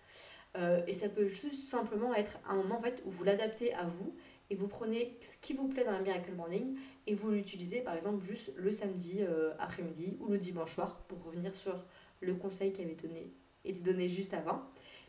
Euh, 0.58 0.82
et 0.88 0.94
ça 0.94 1.10
peut 1.10 1.28
juste 1.28 1.68
simplement 1.68 2.14
être 2.14 2.38
un 2.48 2.56
moment 2.56 2.78
en 2.78 2.82
fait 2.82 3.02
où 3.06 3.12
vous 3.12 3.24
l'adaptez 3.24 3.74
à 3.74 3.84
vous 3.84 4.16
et 4.50 4.56
vous 4.56 4.68
prenez 4.68 5.18
ce 5.22 5.38
qui 5.38 5.54
vous 5.54 5.68
plaît 5.68 5.84
dans 5.84 5.92
la 5.92 6.00
Miracle 6.00 6.32
Morning 6.32 6.78
et 7.08 7.14
vous 7.14 7.32
l'utilisez 7.32 7.82
par 7.82 7.96
exemple 7.96 8.24
juste 8.24 8.52
le 8.56 8.72
samedi 8.72 9.18
euh, 9.20 9.54
après-midi 9.60 10.18
ou 10.20 10.28
le 10.28 10.38
dimanche 10.38 10.74
soir 10.74 11.00
pour 11.08 11.24
revenir 11.24 11.54
sur 11.54 11.84
le 12.22 12.36
conseil 12.36 12.72
qui 12.72 12.82
avait 12.82 12.96
donné, 12.96 13.28
été 13.66 13.80
donné 13.80 14.08
juste 14.08 14.34
avant. 14.34 14.62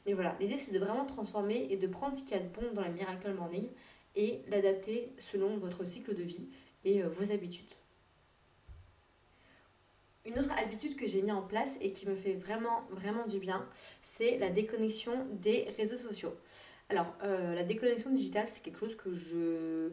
Mais 0.05 0.15
voilà, 0.15 0.37
l'idée 0.41 0.59
c'est 0.59 0.73
de 0.73 0.79
vraiment 0.79 1.05
transformer 1.05 1.69
et 1.71 1.77
de 1.77 1.87
prendre 1.87 2.17
ce 2.17 2.23
qu'il 2.23 2.33
y 2.33 2.41
a 2.41 2.43
de 2.43 2.49
bon 2.49 2.73
dans 2.75 2.83
la 2.83 2.89
Miracle 2.89 3.33
Morning 3.33 3.69
et 4.17 4.43
l'adapter 4.49 5.13
selon 5.19 5.59
votre 5.59 5.85
cycle 5.85 6.15
de 6.15 6.23
vie 6.23 6.49
et 6.85 7.03
euh, 7.03 7.09
vos 7.09 7.31
habitudes. 7.31 7.75
Une 10.27 10.41
autre 10.41 10.51
habitude 10.59 10.97
que 10.97 11.07
j'ai 11.07 11.23
mis 11.23 11.31
en 11.31 11.43
place 11.43 11.77
et 11.81 11.93
qui 11.93 12.09
me 12.09 12.17
fait 12.17 12.35
vraiment, 12.35 12.83
vraiment 12.91 13.27
du 13.27 13.39
bien, 13.39 13.65
c'est 14.03 14.39
la 14.39 14.51
déconnexion 14.51 15.13
des 15.31 15.69
réseaux 15.77 15.97
sociaux. 15.97 16.35
Alors, 16.89 17.15
euh, 17.23 17.55
la 17.55 17.63
déconnexion 17.63 18.11
digitale, 18.11 18.47
c'est 18.49 18.61
quelque 18.61 18.81
chose 18.81 18.97
que 18.97 19.13
je 19.13 19.93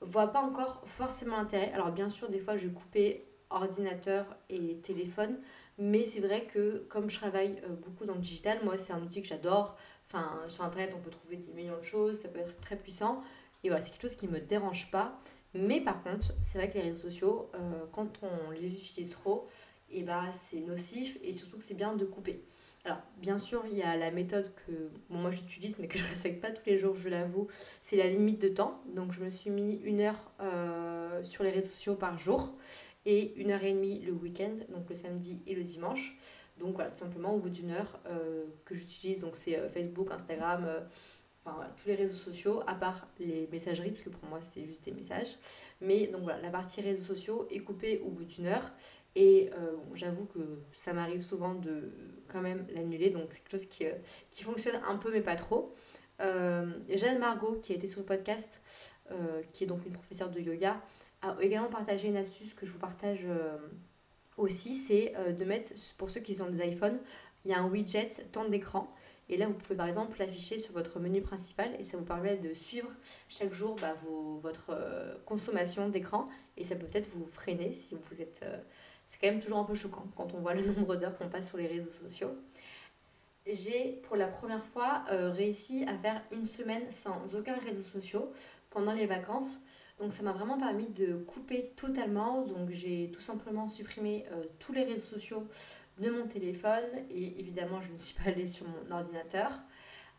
vois 0.00 0.28
pas 0.28 0.40
encore 0.40 0.82
forcément 0.86 1.36
intérêt. 1.36 1.70
Alors, 1.74 1.92
bien 1.92 2.08
sûr, 2.08 2.30
des 2.30 2.38
fois, 2.38 2.56
je 2.56 2.66
vais 2.68 2.72
couper 2.72 3.26
ordinateur 3.50 4.24
et 4.48 4.76
téléphone, 4.76 5.38
mais 5.78 6.04
c'est 6.04 6.20
vrai 6.20 6.44
que 6.44 6.86
comme 6.88 7.10
je 7.10 7.18
travaille 7.18 7.60
euh, 7.64 7.68
beaucoup 7.68 8.06
dans 8.06 8.14
le 8.14 8.20
digital, 8.20 8.60
moi, 8.64 8.78
c'est 8.78 8.94
un 8.94 9.02
outil 9.02 9.20
que 9.20 9.28
j'adore. 9.28 9.76
Enfin, 10.06 10.40
sur 10.48 10.64
Internet, 10.64 10.94
on 10.96 11.00
peut 11.00 11.10
trouver 11.10 11.36
des 11.36 11.52
millions 11.52 11.78
de 11.78 11.84
choses, 11.84 12.22
ça 12.22 12.28
peut 12.28 12.40
être 12.40 12.58
très 12.60 12.76
puissant. 12.76 13.22
Et 13.62 13.68
voilà, 13.68 13.82
c'est 13.82 13.90
quelque 13.90 14.08
chose 14.08 14.16
qui 14.16 14.28
me 14.28 14.40
dérange 14.40 14.90
pas. 14.90 15.20
Mais 15.52 15.82
par 15.82 16.02
contre, 16.02 16.32
c'est 16.40 16.58
vrai 16.58 16.70
que 16.70 16.74
les 16.74 16.84
réseaux 16.84 17.10
sociaux, 17.10 17.50
quand 17.92 18.08
on 18.22 18.50
les 18.50 18.82
utilise 18.82 19.10
trop, 19.10 19.48
et 19.90 20.02
bah, 20.02 20.24
c'est 20.44 20.60
nocif 20.60 21.18
et 21.22 21.32
surtout 21.32 21.58
que 21.58 21.64
c'est 21.64 21.74
bien 21.74 21.94
de 21.94 22.04
couper. 22.04 22.44
Alors, 22.84 22.98
bien 23.16 23.38
sûr, 23.38 23.64
il 23.70 23.78
y 23.78 23.82
a 23.82 23.96
la 23.96 24.10
méthode 24.10 24.52
que 24.66 24.90
moi 25.08 25.30
j'utilise, 25.30 25.78
mais 25.78 25.88
que 25.88 25.98
je 25.98 26.04
ne 26.04 26.08
respecte 26.10 26.42
pas 26.42 26.50
tous 26.50 26.66
les 26.66 26.76
jours, 26.76 26.94
je 26.94 27.08
l'avoue, 27.08 27.48
c'est 27.80 27.96
la 27.96 28.08
limite 28.08 28.40
de 28.42 28.48
temps. 28.48 28.82
Donc, 28.94 29.12
je 29.12 29.24
me 29.24 29.30
suis 29.30 29.50
mis 29.50 29.80
une 29.84 30.00
heure 30.00 30.32
euh, 30.40 31.22
sur 31.22 31.44
les 31.44 31.50
réseaux 31.50 31.70
sociaux 31.70 31.94
par 31.94 32.18
jour 32.18 32.52
et 33.06 33.34
une 33.36 33.50
heure 33.50 33.64
et 33.64 33.72
demie 33.72 34.00
le 34.00 34.12
week-end, 34.12 34.54
donc 34.68 34.88
le 34.90 34.96
samedi 34.96 35.42
et 35.46 35.54
le 35.54 35.62
dimanche. 35.62 36.16
Donc, 36.58 36.74
voilà, 36.74 36.90
tout 36.90 36.98
simplement, 36.98 37.34
au 37.34 37.38
bout 37.38 37.48
d'une 37.48 37.70
heure 37.70 38.00
euh, 38.06 38.44
que 38.66 38.74
j'utilise, 38.74 39.22
donc 39.22 39.36
c'est 39.36 39.56
euh, 39.56 39.70
Facebook, 39.70 40.10
Instagram, 40.10 40.66
enfin 41.44 41.56
voilà, 41.56 41.70
tous 41.82 41.88
les 41.88 41.94
réseaux 41.94 42.16
sociaux, 42.16 42.62
à 42.66 42.74
part 42.74 43.06
les 43.18 43.48
messageries, 43.50 43.90
parce 43.90 44.02
que 44.02 44.08
pour 44.08 44.28
moi 44.28 44.40
c'est 44.40 44.64
juste 44.64 44.84
des 44.84 44.92
messages. 44.92 45.36
Mais 45.80 46.06
donc 46.06 46.22
voilà, 46.22 46.40
la 46.40 46.50
partie 46.50 46.80
réseaux 46.80 47.14
sociaux 47.14 47.46
est 47.50 47.60
coupée 47.60 48.02
au 48.04 48.10
bout 48.10 48.24
d'une 48.24 48.46
heure. 48.46 48.72
Et 49.16 49.50
euh, 49.52 49.76
j'avoue 49.94 50.26
que 50.26 50.40
ça 50.72 50.92
m'arrive 50.92 51.22
souvent 51.22 51.54
de 51.54 51.92
quand 52.28 52.40
même 52.40 52.66
l'annuler, 52.74 53.10
donc 53.10 53.26
c'est 53.30 53.38
quelque 53.38 53.52
chose 53.52 53.66
qui, 53.66 53.86
euh, 53.86 53.92
qui, 54.30 54.42
fonctionne 54.42 54.80
un 54.86 54.96
peu 54.96 55.12
mais 55.12 55.20
pas 55.20 55.36
trop. 55.36 55.74
Euh, 56.20 56.66
Jeanne 56.88 57.18
Margot, 57.18 57.58
qui 57.62 57.72
a 57.72 57.76
été 57.76 57.86
sur 57.86 58.00
le 58.00 58.06
podcast, 58.06 58.60
qui 59.52 59.64
est 59.64 59.66
donc 59.66 59.84
une 59.84 59.92
professeure 59.92 60.30
de 60.30 60.40
yoga, 60.40 60.80
a 61.20 61.36
également 61.40 61.68
partagé 61.68 62.08
une 62.08 62.16
astuce 62.16 62.54
que 62.54 62.64
je 62.64 62.72
vous 62.72 62.78
partage 62.78 63.26
aussi, 64.38 64.74
c'est 64.74 65.12
de 65.30 65.44
mettre, 65.44 65.72
pour 65.98 66.08
ceux 66.08 66.20
qui 66.20 66.40
ont 66.40 66.48
des 66.48 66.64
iPhones, 66.66 66.98
il 67.44 67.50
y 67.50 67.54
a 67.54 67.60
un 67.60 67.68
widget 67.68 68.10
temps 68.32 68.48
d'écran. 68.48 68.92
Et 69.28 69.36
là, 69.36 69.46
vous 69.46 69.52
pouvez 69.52 69.76
par 69.76 69.86
exemple 69.86 70.18
l'afficher 70.18 70.58
sur 70.58 70.72
votre 70.72 70.98
menu 71.00 71.20
principal 71.20 71.70
et 71.78 71.82
ça 71.82 71.98
vous 71.98 72.04
permet 72.04 72.38
de 72.38 72.54
suivre 72.54 72.90
chaque 73.28 73.52
jour 73.52 73.76
bah, 73.78 73.94
vos, 74.04 74.38
votre 74.38 74.74
consommation 75.26 75.90
d'écran. 75.90 76.28
Et 76.56 76.64
ça 76.64 76.74
peut 76.74 76.86
peut-être 76.86 77.10
vous 77.14 77.26
freiner 77.26 77.72
si 77.72 77.94
vous 77.94 78.22
êtes 78.22 78.42
c'est 79.14 79.26
quand 79.26 79.32
même 79.32 79.42
toujours 79.42 79.58
un 79.58 79.64
peu 79.64 79.74
choquant 79.74 80.06
quand 80.16 80.34
on 80.34 80.40
voit 80.40 80.54
le 80.54 80.64
nombre 80.72 80.96
d'heures 80.96 81.16
qu'on 81.16 81.28
passe 81.28 81.48
sur 81.48 81.58
les 81.58 81.68
réseaux 81.68 81.90
sociaux. 81.90 82.36
J'ai 83.46 84.00
pour 84.04 84.16
la 84.16 84.26
première 84.26 84.64
fois 84.64 85.04
euh, 85.12 85.30
réussi 85.30 85.84
à 85.86 85.96
faire 85.98 86.22
une 86.32 86.46
semaine 86.46 86.90
sans 86.90 87.36
aucun 87.36 87.56
réseau 87.58 87.82
social 87.82 88.22
pendant 88.70 88.92
les 88.92 89.06
vacances. 89.06 89.60
Donc 90.00 90.12
ça 90.12 90.22
m'a 90.22 90.32
vraiment 90.32 90.58
permis 90.58 90.88
de 90.88 91.14
couper 91.14 91.72
totalement. 91.76 92.42
Donc 92.42 92.70
j'ai 92.70 93.10
tout 93.12 93.20
simplement 93.20 93.68
supprimé 93.68 94.24
euh, 94.32 94.44
tous 94.58 94.72
les 94.72 94.82
réseaux 94.82 95.06
sociaux 95.06 95.46
de 95.98 96.10
mon 96.10 96.26
téléphone 96.26 96.82
et 97.10 97.38
évidemment 97.38 97.80
je 97.82 97.92
ne 97.92 97.96
suis 97.96 98.16
pas 98.20 98.30
allée 98.30 98.48
sur 98.48 98.66
mon 98.66 98.96
ordinateur. 98.96 99.52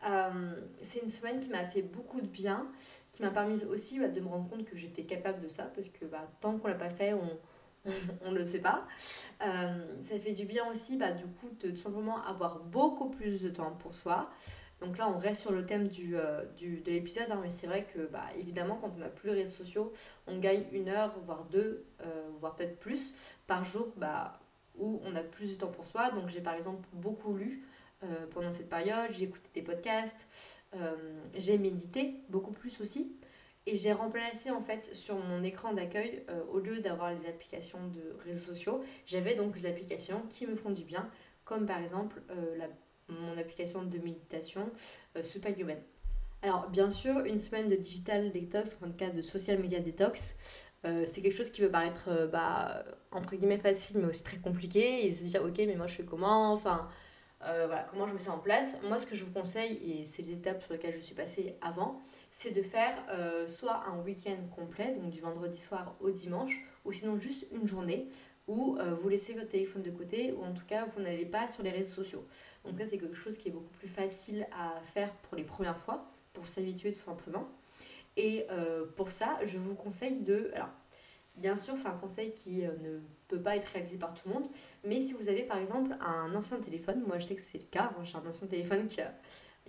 Euh, 0.08 0.54
c'est 0.82 1.02
une 1.02 1.10
semaine 1.10 1.40
qui 1.40 1.50
m'a 1.50 1.66
fait 1.66 1.82
beaucoup 1.82 2.22
de 2.22 2.28
bien, 2.28 2.68
qui 3.12 3.24
m'a 3.24 3.32
permis 3.32 3.66
aussi 3.66 4.00
bah, 4.00 4.08
de 4.08 4.20
me 4.22 4.28
rendre 4.28 4.48
compte 4.48 4.66
que 4.66 4.78
j'étais 4.78 5.04
capable 5.04 5.42
de 5.42 5.50
ça 5.50 5.64
parce 5.64 5.90
que 5.90 6.06
bah, 6.06 6.30
tant 6.40 6.58
qu'on 6.58 6.68
l'a 6.68 6.76
pas 6.76 6.90
fait, 6.90 7.14
on, 7.14 7.40
on 8.26 8.32
ne 8.32 8.38
le 8.38 8.44
sait 8.44 8.60
pas. 8.60 8.88
Euh, 9.42 10.02
ça 10.02 10.20
fait 10.20 10.34
du 10.34 10.46
bien 10.46 10.68
aussi, 10.70 10.98
bah, 10.98 11.12
du 11.12 11.26
coup, 11.26 11.50
de 11.62 11.72
tout 11.72 11.78
simplement 11.78 12.24
avoir 12.24 12.60
beaucoup 12.60 13.10
plus 13.10 13.42
de 13.42 13.50
temps 13.50 13.72
pour 13.72 13.94
soi. 13.94 14.30
Donc 14.82 14.98
là, 14.98 15.10
on 15.10 15.18
reste 15.18 15.42
sur 15.42 15.52
le 15.52 15.66
thème 15.66 15.90
euh, 16.14 16.44
de 16.60 16.92
l'épisode, 16.92 17.28
hein, 17.32 17.40
mais 17.42 17.54
c'est 17.54 17.68
vrai 17.68 17.88
que, 17.94 18.08
bah, 18.08 18.26
évidemment, 18.38 18.78
quand 18.82 18.92
on 18.96 19.00
n'a 19.00 19.10
plus 19.10 19.30
les 19.30 19.42
réseaux 19.42 19.64
sociaux, 19.64 19.94
on 20.28 20.38
gagne 20.38 20.64
une 20.72 20.90
heure, 20.90 21.14
voire 21.26 21.46
deux, 21.46 21.86
euh, 22.02 22.30
voire 22.40 22.56
peut-être 22.56 22.80
plus 22.80 23.14
par 23.48 23.64
jour, 23.64 23.94
bah, 23.98 24.40
où 24.78 25.02
on 25.06 25.16
a 25.16 25.22
plus 25.22 25.52
de 25.52 25.56
temps 25.56 25.72
pour 25.72 25.88
soi. 25.88 26.12
Donc 26.12 26.28
j'ai 26.28 26.42
par 26.42 26.54
exemple 26.54 26.86
beaucoup 26.92 27.34
lu 27.34 27.64
pendant 28.32 28.52
cette 28.52 28.70
période, 28.70 29.10
j'ai 29.12 29.24
écouté 29.24 29.50
des 29.56 29.62
podcasts, 29.62 30.28
j'ai 31.34 31.58
médité 31.58 32.22
beaucoup 32.30 32.52
plus 32.52 32.80
aussi. 32.82 33.16
Et 33.68 33.76
j'ai 33.76 33.94
remplacé 33.94 34.52
en 34.52 34.62
fait 34.62 34.94
sur 34.94 35.16
mon 35.18 35.44
écran 35.44 35.74
d'accueil, 35.74 36.24
euh, 36.30 36.44
au 36.52 36.60
lieu 36.60 36.80
d'avoir 36.80 37.12
les 37.12 37.28
applications 37.28 37.80
de 37.88 38.16
réseaux 38.24 38.54
sociaux, 38.54 38.84
j'avais 39.08 39.34
donc 39.34 39.56
les 39.56 39.66
applications 39.66 40.22
qui 40.30 40.46
me 40.46 40.56
font 40.56 40.70
du 40.70 40.84
bien, 40.84 41.10
comme 41.46 41.66
par 41.66 41.82
exemple 41.82 42.22
euh, 42.30 42.58
la, 42.58 42.68
mon 43.10 43.38
application 43.38 43.84
de 43.84 43.98
méditation 43.98 44.70
euh, 45.18 45.24
Human. 45.58 45.78
Alors 46.44 46.70
bien 46.70 46.92
sûr, 46.92 47.26
une 47.26 47.40
semaine 47.40 47.68
de 47.68 47.76
digital 47.76 48.32
detox, 48.32 48.78
en 48.84 48.88
tout 48.88 48.98
cas 48.98 49.10
de 49.10 49.24
social 49.24 49.60
media 49.60 49.80
detox, 49.80 50.36
euh, 50.86 51.06
c'est 51.08 51.22
quelque 51.22 51.36
chose 51.36 51.50
qui 51.50 51.62
peut 51.62 51.72
paraître 51.72 52.30
bah, 52.32 52.84
entre 53.12 53.36
guillemets 53.36 53.58
facile 53.58 53.98
mais 53.98 54.06
aussi 54.06 54.24
très 54.24 54.38
compliqué 54.38 55.08
et 55.08 55.12
se 55.12 55.24
dire 55.24 55.44
ok 55.44 55.58
mais 55.58 55.76
moi 55.76 55.88
je 55.88 55.96
fais 55.96 56.04
comment? 56.04 56.54
Enfin 56.54 56.88
euh, 57.44 57.66
voilà, 57.68 57.86
comment 57.90 58.08
je 58.08 58.14
mets 58.14 58.20
ça 58.20 58.32
en 58.32 58.40
place 58.40 58.80
Moi, 58.84 58.98
ce 58.98 59.06
que 59.06 59.16
je 59.16 59.24
vous 59.24 59.32
conseille, 59.32 59.80
et 59.84 60.06
c'est 60.06 60.22
les 60.22 60.40
étapes 60.40 60.64
sur 60.64 60.74
lesquelles 60.74 60.96
je 60.96 61.02
suis 61.02 61.16
passée 61.16 61.56
avant, 61.62 62.02
c'est 62.32 62.52
de 62.52 62.62
faire 62.62 62.98
euh, 63.10 63.48
soit 63.48 63.84
un 63.88 64.02
week-end 64.02 64.38
complet, 64.56 64.96
donc 64.96 65.10
du 65.10 65.22
vendredi 65.22 65.60
soir 65.60 65.96
au 66.00 66.10
dimanche, 66.10 66.66
ou 66.86 66.92
sinon 66.92 67.18
juste 67.18 67.46
une 67.52 67.68
journée 67.68 68.08
où 68.48 68.78
euh, 68.78 68.96
vous 68.96 69.10
laissez 69.10 69.34
votre 69.34 69.50
téléphone 69.50 69.82
de 69.82 69.92
côté, 69.92 70.32
ou 70.32 70.44
en 70.44 70.54
tout 70.54 70.66
cas 70.66 70.86
vous 70.96 71.02
n'allez 71.02 71.26
pas 71.26 71.48
sur 71.48 71.64
les 71.64 71.72
réseaux 71.72 72.04
sociaux. 72.04 72.26
Donc 72.64 72.80
ça, 72.80 72.88
c'est 72.88 72.98
quelque 72.98 73.16
chose 73.16 73.38
qui 73.38 73.50
est 73.50 73.52
beaucoup 73.52 73.74
plus 73.80 73.90
facile 73.90 74.48
à 74.58 74.80
faire 74.82 75.12
pour 75.14 75.36
les 75.36 75.44
premières 75.44 75.78
fois, 75.78 76.06
pour 76.34 76.48
s'habituer 76.48 76.92
tout 76.92 77.00
simplement. 77.00 77.48
Et 78.18 78.48
pour 78.96 79.12
ça, 79.12 79.38
je 79.44 79.58
vous 79.58 79.76
conseille 79.76 80.22
de... 80.22 80.50
Alors, 80.56 80.70
Bien 81.38 81.58
sûr, 81.58 81.76
c'est 81.76 81.88
un 81.88 81.98
conseil 81.98 82.34
qui 82.34 82.66
euh, 82.66 82.72
ne 82.82 83.00
peut 83.28 83.42
pas 83.42 83.58
être 83.58 83.66
réalisé 83.66 83.98
par 83.98 84.14
tout 84.14 84.28
le 84.30 84.36
monde, 84.36 84.48
mais 84.86 85.02
si 85.02 85.14
vous 85.14 85.28
avez 85.28 85.44
par 85.44 85.58
exemple 85.58 85.96
un 86.00 86.34
ancien 86.34 86.58
téléphone, 86.60 87.04
moi 87.06 87.20
je 87.20 87.26
sais 87.26 87.36
que 87.36 87.42
c'est 87.42 87.58
le 87.58 87.66
cas, 87.66 87.92
j'ai 88.04 88.16
un 88.16 88.26
ancien 88.26 88.48
téléphone 88.48 88.88
qui 88.88 89.02
a 89.02 89.14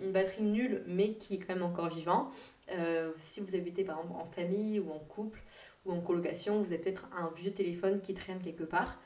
une 0.01 0.11
batterie 0.13 0.43
nulle 0.43 0.83
mais 0.87 1.13
qui 1.13 1.35
est 1.35 1.39
quand 1.39 1.53
même 1.53 1.63
encore 1.63 1.89
vivant. 1.89 2.31
Euh, 2.71 3.11
si 3.17 3.41
vous 3.41 3.55
habitez 3.55 3.83
par 3.83 3.99
exemple 3.99 4.19
en 4.19 4.25
famille 4.25 4.79
ou 4.79 4.91
en 4.91 4.99
couple 4.99 5.41
ou 5.85 5.91
en 5.91 5.99
colocation, 5.99 6.61
vous 6.61 6.71
avez 6.71 6.81
peut-être 6.81 7.09
un 7.17 7.31
vieux 7.35 7.51
téléphone 7.51 7.99
qui 7.99 8.13
traîne 8.13 8.39
quelque 8.39 8.63
part. 8.63 8.99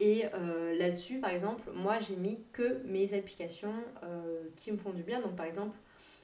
Et 0.00 0.24
euh, 0.34 0.76
là-dessus, 0.76 1.20
par 1.20 1.30
exemple, 1.30 1.70
moi 1.74 1.98
j'ai 2.00 2.16
mis 2.16 2.38
que 2.52 2.82
mes 2.84 3.12
applications 3.14 3.74
qui 4.56 4.72
me 4.72 4.78
font 4.78 4.90
du 4.90 5.02
bien. 5.02 5.20
Donc 5.20 5.36
par 5.36 5.46
exemple, 5.46 5.76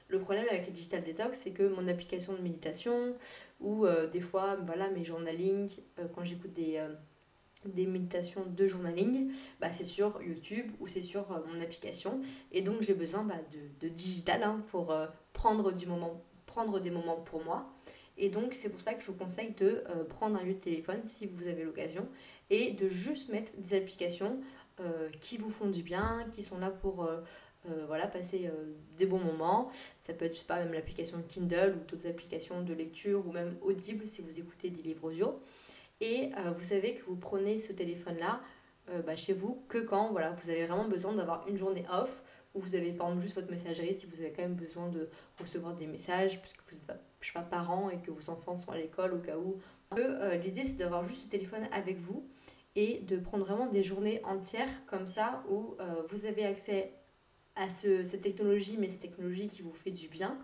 le 0.07 0.19
problème 0.19 0.45
avec 0.49 0.67
les 0.67 0.71
digital 0.71 1.03
detox, 1.03 1.39
c'est 1.39 1.51
que 1.51 1.63
mon 1.63 1.87
application 1.87 2.33
de 2.33 2.41
méditation 2.41 3.15
ou 3.59 3.85
euh, 3.85 4.07
des 4.07 4.21
fois, 4.21 4.57
voilà, 4.65 4.89
mes 4.89 5.03
journaling, 5.03 5.69
euh, 5.99 6.07
quand 6.13 6.23
j'écoute 6.23 6.53
des, 6.53 6.77
euh, 6.77 6.93
des 7.65 7.87
méditations 7.87 8.45
de 8.45 8.65
journaling, 8.67 9.31
bah, 9.59 9.71
c'est 9.71 9.83
sur 9.83 10.21
YouTube 10.21 10.71
ou 10.79 10.87
c'est 10.87 11.01
sur 11.01 11.27
mon 11.47 11.61
application. 11.61 12.21
Et 12.51 12.61
donc, 12.61 12.81
j'ai 12.81 12.93
besoin 12.93 13.23
bah, 13.23 13.39
de, 13.51 13.87
de, 13.87 13.91
digital 13.91 14.43
hein, 14.43 14.61
pour 14.67 14.93
prendre, 15.31 15.73
prendre 16.45 16.79
des 16.79 16.91
moments 16.91 17.15
pour 17.15 17.43
moi. 17.43 17.73
Et 18.17 18.29
donc, 18.29 18.53
c'est 18.53 18.69
pour 18.69 18.81
ça 18.81 18.93
que 18.93 19.01
je 19.01 19.07
vous 19.07 19.17
conseille 19.17 19.53
de 19.57 19.83
prendre 20.09 20.39
un 20.39 20.43
lieu 20.43 20.53
de 20.53 20.59
téléphone 20.59 20.99
si 21.03 21.25
vous 21.25 21.47
avez 21.47 21.63
l'occasion 21.63 22.07
et 22.51 22.73
de 22.73 22.87
juste 22.87 23.29
mettre 23.29 23.51
des 23.57 23.73
applications 23.73 24.39
qui 25.19 25.37
vous 25.37 25.49
font 25.49 25.67
du 25.67 25.81
bien, 25.81 26.27
qui 26.35 26.43
sont 26.43 26.59
là 26.59 26.69
pour 26.69 27.09
euh, 27.69 27.85
voilà, 27.87 28.07
passer 28.07 28.47
euh, 28.47 28.73
des 28.97 29.05
bons 29.05 29.19
moments. 29.19 29.71
Ça 29.97 30.13
peut 30.13 30.25
être, 30.25 30.33
je 30.33 30.39
sais 30.39 30.45
pas, 30.45 30.59
même 30.59 30.73
l'application 30.73 31.23
Kindle 31.27 31.77
ou 31.77 31.89
d'autres 31.89 32.07
applications 32.07 32.61
de 32.61 32.73
lecture 32.73 33.25
ou 33.25 33.31
même 33.31 33.55
Audible 33.61 34.05
si 34.05 34.21
vous 34.21 34.37
écoutez 34.39 34.69
des 34.69 34.81
livres 34.81 35.05
audio. 35.05 35.39
Et 36.01 36.31
euh, 36.37 36.51
vous 36.51 36.63
savez 36.63 36.95
que 36.95 37.03
vous 37.05 37.15
prenez 37.15 37.57
ce 37.57 37.73
téléphone-là 37.73 38.41
bah, 39.05 39.15
chez 39.15 39.31
vous 39.31 39.63
que 39.69 39.77
quand 39.77 40.11
voilà, 40.11 40.31
vous 40.31 40.49
avez 40.49 40.65
vraiment 40.65 40.89
besoin 40.89 41.13
d'avoir 41.13 41.47
une 41.47 41.55
journée 41.55 41.85
off 41.89 42.21
où 42.53 42.59
vous 42.59 42.75
avez 42.75 42.91
par 42.91 43.07
exemple 43.07 43.23
juste 43.23 43.35
votre 43.35 43.49
messagerie 43.49 43.93
si 43.93 44.05
vous 44.07 44.19
avez 44.19 44.33
quand 44.33 44.41
même 44.41 44.55
besoin 44.55 44.89
de 44.89 45.07
recevoir 45.39 45.73
des 45.73 45.87
messages 45.87 46.41
puisque 46.41 46.59
vous 46.67 46.75
êtes 46.75 46.99
je 47.21 47.27
sais 47.27 47.33
pas, 47.33 47.43
parents 47.43 47.89
et 47.89 47.99
que 47.99 48.11
vos 48.11 48.29
enfants 48.29 48.57
sont 48.57 48.73
à 48.73 48.77
l'école 48.77 49.13
au 49.13 49.19
cas 49.19 49.37
où. 49.37 49.57
L'idée 50.43 50.65
c'est 50.65 50.75
d'avoir 50.75 51.05
juste 51.07 51.23
ce 51.23 51.29
téléphone 51.29 51.65
avec 51.71 51.97
vous 51.97 52.27
et 52.75 52.99
de 53.07 53.15
prendre 53.15 53.45
vraiment 53.45 53.67
des 53.67 53.83
journées 53.83 54.19
entières 54.25 54.85
comme 54.85 55.07
ça 55.07 55.45
où 55.49 55.77
vous 56.09 56.25
avez 56.25 56.45
accès 56.45 56.91
à 57.55 57.69
ce, 57.69 58.03
cette 58.03 58.21
technologie, 58.21 58.77
mais 58.79 58.89
cette 58.89 58.99
technologie 58.99 59.47
qui 59.47 59.61
vous 59.61 59.73
fait 59.73 59.91
du 59.91 60.07
bien. 60.07 60.37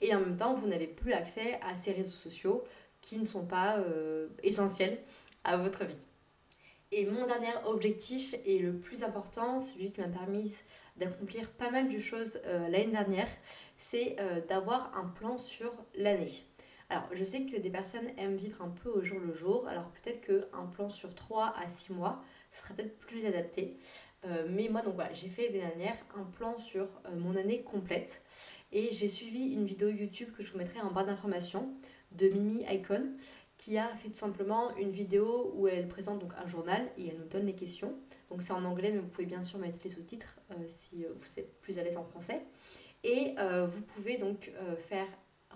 Et 0.00 0.14
en 0.14 0.20
même 0.20 0.36
temps, 0.36 0.54
vous 0.54 0.68
n'avez 0.68 0.86
plus 0.86 1.12
accès 1.12 1.60
à 1.62 1.74
ces 1.74 1.92
réseaux 1.92 2.10
sociaux 2.10 2.64
qui 3.00 3.18
ne 3.18 3.24
sont 3.24 3.46
pas 3.46 3.78
euh, 3.78 4.28
essentiels 4.42 4.98
à 5.44 5.56
votre 5.56 5.84
vie. 5.84 6.06
Et 6.90 7.06
mon 7.06 7.26
dernier 7.26 7.52
objectif 7.64 8.34
et 8.44 8.58
le 8.58 8.76
plus 8.76 9.02
important, 9.02 9.60
celui 9.60 9.90
qui 9.90 10.00
m'a 10.00 10.08
permis 10.08 10.54
d'accomplir 10.98 11.48
pas 11.50 11.70
mal 11.70 11.88
de 11.88 11.98
choses 11.98 12.38
euh, 12.44 12.68
l'année 12.68 12.92
dernière, 12.92 13.28
c'est 13.78 14.16
euh, 14.20 14.40
d'avoir 14.46 14.96
un 14.96 15.06
plan 15.06 15.38
sur 15.38 15.72
l'année. 15.94 16.30
Alors, 16.90 17.04
je 17.12 17.24
sais 17.24 17.46
que 17.46 17.56
des 17.56 17.70
personnes 17.70 18.10
aiment 18.18 18.36
vivre 18.36 18.60
un 18.60 18.68
peu 18.68 18.90
au 18.90 19.02
jour 19.02 19.18
le 19.18 19.32
jour, 19.32 19.66
alors 19.66 19.90
peut-être 20.02 20.20
qu'un 20.20 20.66
plan 20.66 20.90
sur 20.90 21.14
3 21.14 21.54
à 21.56 21.66
6 21.66 21.94
mois 21.94 22.22
serait 22.50 22.74
peut-être 22.74 22.98
plus 22.98 23.24
adapté. 23.24 23.78
Euh, 24.24 24.46
mais 24.48 24.68
moi, 24.68 24.82
donc 24.82 24.94
voilà, 24.94 25.12
j'ai 25.12 25.28
fait 25.28 25.46
l'année 25.46 25.58
dernière 25.58 25.96
un 26.16 26.24
plan 26.24 26.58
sur 26.58 26.84
euh, 26.84 27.16
mon 27.16 27.36
année 27.36 27.62
complète. 27.62 28.22
Et 28.72 28.90
j'ai 28.92 29.08
suivi 29.08 29.52
une 29.52 29.66
vidéo 29.66 29.88
YouTube 29.88 30.30
que 30.36 30.42
je 30.42 30.52
vous 30.52 30.58
mettrai 30.58 30.80
en 30.80 30.90
barre 30.90 31.06
d'informations 31.06 31.74
de 32.12 32.28
Mimi 32.28 32.64
Icon 32.70 33.10
qui 33.58 33.78
a 33.78 33.88
fait 33.88 34.08
tout 34.08 34.16
simplement 34.16 34.74
une 34.76 34.90
vidéo 34.90 35.52
où 35.54 35.68
elle 35.68 35.86
présente 35.86 36.18
donc 36.18 36.32
un 36.42 36.48
journal 36.48 36.88
et 36.96 37.08
elle 37.08 37.18
nous 37.18 37.28
donne 37.28 37.46
les 37.46 37.54
questions. 37.54 37.94
Donc 38.30 38.42
c'est 38.42 38.52
en 38.52 38.64
anglais, 38.64 38.90
mais 38.90 38.98
vous 38.98 39.08
pouvez 39.08 39.26
bien 39.26 39.44
sûr 39.44 39.58
mettre 39.58 39.78
les 39.84 39.90
sous-titres 39.90 40.36
euh, 40.50 40.54
si 40.66 41.04
vous 41.04 41.40
êtes 41.40 41.60
plus 41.60 41.78
à 41.78 41.84
l'aise 41.84 41.96
en 41.96 42.04
français. 42.04 42.42
Et 43.04 43.34
vous 43.36 43.80
pouvez 43.80 44.16
donc 44.16 44.52
faire 44.88 45.08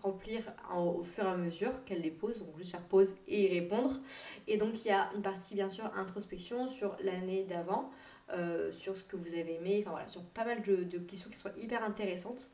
remplir 0.03 0.43
au 0.77 1.05
fur 1.05 1.25
et 1.25 1.29
à 1.29 1.37
mesure 1.37 1.73
qu'elle 1.85 2.01
les 2.01 2.11
pose, 2.11 2.39
donc 2.41 2.57
juste 2.59 2.71
faire 2.71 2.83
pause 2.83 3.15
et 3.29 3.45
y 3.45 3.61
répondre. 3.61 4.01
Et 4.47 4.57
donc 4.57 4.85
il 4.85 4.89
y 4.89 4.91
a 4.91 5.11
une 5.15 5.23
partie 5.23 5.55
bien 5.55 5.69
sûr 5.69 5.85
introspection 5.97 6.67
sur 6.67 6.97
l'année 7.03 7.45
d'avant, 7.45 7.91
euh, 8.31 8.73
sur 8.73 8.97
ce 8.97 9.05
que 9.05 9.17
vous 9.17 9.35
avez 9.35 9.55
aimé, 9.55 9.79
enfin 9.83 9.93
voilà, 9.93 10.09
sur 10.09 10.23
pas 10.23 10.45
mal 10.45 10.63
de, 10.63 10.85
de 10.85 10.99
questions 10.99 11.31
qui 11.31 11.39
sont 11.39 11.51
hyper 11.57 11.85
intéressantes. 11.85 12.51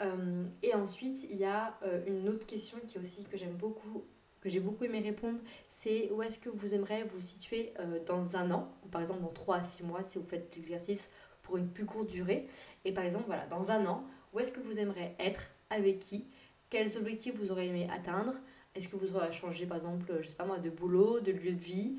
Euh, 0.00 0.44
et 0.62 0.74
ensuite, 0.74 1.26
il 1.30 1.36
y 1.36 1.44
a 1.44 1.78
euh, 1.82 2.02
une 2.06 2.28
autre 2.28 2.46
question 2.46 2.78
qui 2.86 2.96
est 2.96 3.00
aussi 3.00 3.24
que 3.24 3.36
j'aime 3.36 3.54
beaucoup, 3.54 4.04
que 4.40 4.48
j'ai 4.48 4.60
beaucoup 4.60 4.84
aimé 4.84 5.00
répondre, 5.00 5.38
c'est 5.70 6.10
où 6.10 6.22
est-ce 6.22 6.38
que 6.38 6.48
vous 6.48 6.72
aimeriez 6.74 7.04
vous 7.04 7.20
situer 7.20 7.72
dans 8.06 8.36
un 8.36 8.50
an, 8.50 8.72
par 8.90 9.00
exemple 9.00 9.20
dans 9.20 9.28
3 9.28 9.56
à 9.56 9.64
6 9.64 9.84
mois 9.84 10.02
si 10.02 10.18
vous 10.18 10.24
faites 10.24 10.56
l'exercice 10.56 11.08
pour 11.42 11.58
une 11.58 11.68
plus 11.68 11.84
courte 11.84 12.08
durée. 12.08 12.48
Et 12.84 12.92
par 12.92 13.04
exemple, 13.04 13.26
voilà, 13.26 13.46
dans 13.46 13.70
un 13.70 13.86
an, 13.86 14.04
où 14.32 14.40
est-ce 14.40 14.50
que 14.50 14.60
vous 14.60 14.78
aimeriez 14.78 15.14
être, 15.20 15.42
avec 15.70 15.98
qui, 15.98 16.26
quels 16.70 16.96
objectifs 16.96 17.34
vous 17.36 17.52
aurez 17.52 17.68
aimé 17.68 17.86
atteindre, 17.92 18.34
est-ce 18.74 18.88
que 18.88 18.96
vous 18.96 19.14
aurez 19.14 19.32
changé 19.32 19.66
par 19.66 19.76
exemple, 19.76 20.10
je 20.20 20.28
sais 20.28 20.34
pas 20.34 20.46
moi, 20.46 20.58
de 20.58 20.70
boulot, 20.70 21.20
de 21.20 21.32
lieu 21.32 21.52
de 21.52 21.60
vie, 21.60 21.96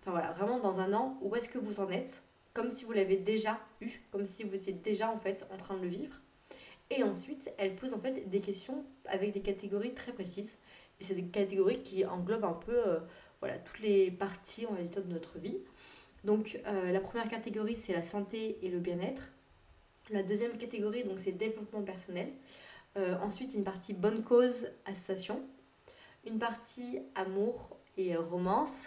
enfin 0.00 0.10
voilà, 0.10 0.32
vraiment 0.32 0.58
dans 0.58 0.80
un 0.80 0.92
an, 0.92 1.18
où 1.22 1.34
est-ce 1.36 1.48
que 1.48 1.58
vous 1.58 1.80
en 1.80 1.88
êtes, 1.90 2.22
comme 2.56 2.70
si 2.70 2.86
vous 2.86 2.92
l'avez 2.92 3.18
déjà 3.18 3.60
eu, 3.82 3.90
comme 4.10 4.24
si 4.24 4.42
vous 4.42 4.54
étiez 4.54 4.72
déjà 4.72 5.10
en 5.10 5.18
fait 5.18 5.46
en 5.52 5.58
train 5.58 5.76
de 5.76 5.82
le 5.82 5.88
vivre. 5.88 6.16
Et 6.88 7.02
ensuite, 7.02 7.52
elle 7.58 7.76
pose 7.76 7.92
en 7.92 8.00
fait 8.00 8.30
des 8.30 8.40
questions 8.40 8.82
avec 9.04 9.34
des 9.34 9.42
catégories 9.42 9.92
très 9.92 10.12
précises. 10.12 10.56
Et 10.98 11.04
c'est 11.04 11.14
des 11.14 11.24
catégories 11.24 11.82
qui 11.82 12.06
englobent 12.06 12.46
un 12.46 12.54
peu 12.54 12.72
euh, 12.72 12.98
voilà, 13.40 13.58
toutes 13.58 13.80
les 13.80 14.10
parties, 14.10 14.64
de 14.64 15.12
notre 15.12 15.38
vie. 15.38 15.58
Donc 16.24 16.58
euh, 16.66 16.92
la 16.92 17.00
première 17.00 17.28
catégorie, 17.28 17.76
c'est 17.76 17.92
la 17.92 18.00
santé 18.00 18.58
et 18.62 18.70
le 18.70 18.78
bien-être. 18.78 19.22
La 20.08 20.22
deuxième 20.22 20.56
catégorie, 20.56 21.04
donc 21.04 21.18
c'est 21.18 21.32
développement 21.32 21.82
personnel. 21.82 22.32
Euh, 22.96 23.18
ensuite, 23.18 23.52
une 23.52 23.64
partie 23.64 23.92
bonne 23.92 24.24
cause, 24.24 24.70
association. 24.86 25.42
Une 26.26 26.38
partie 26.38 27.00
amour 27.16 27.76
et 27.98 28.16
romance. 28.16 28.86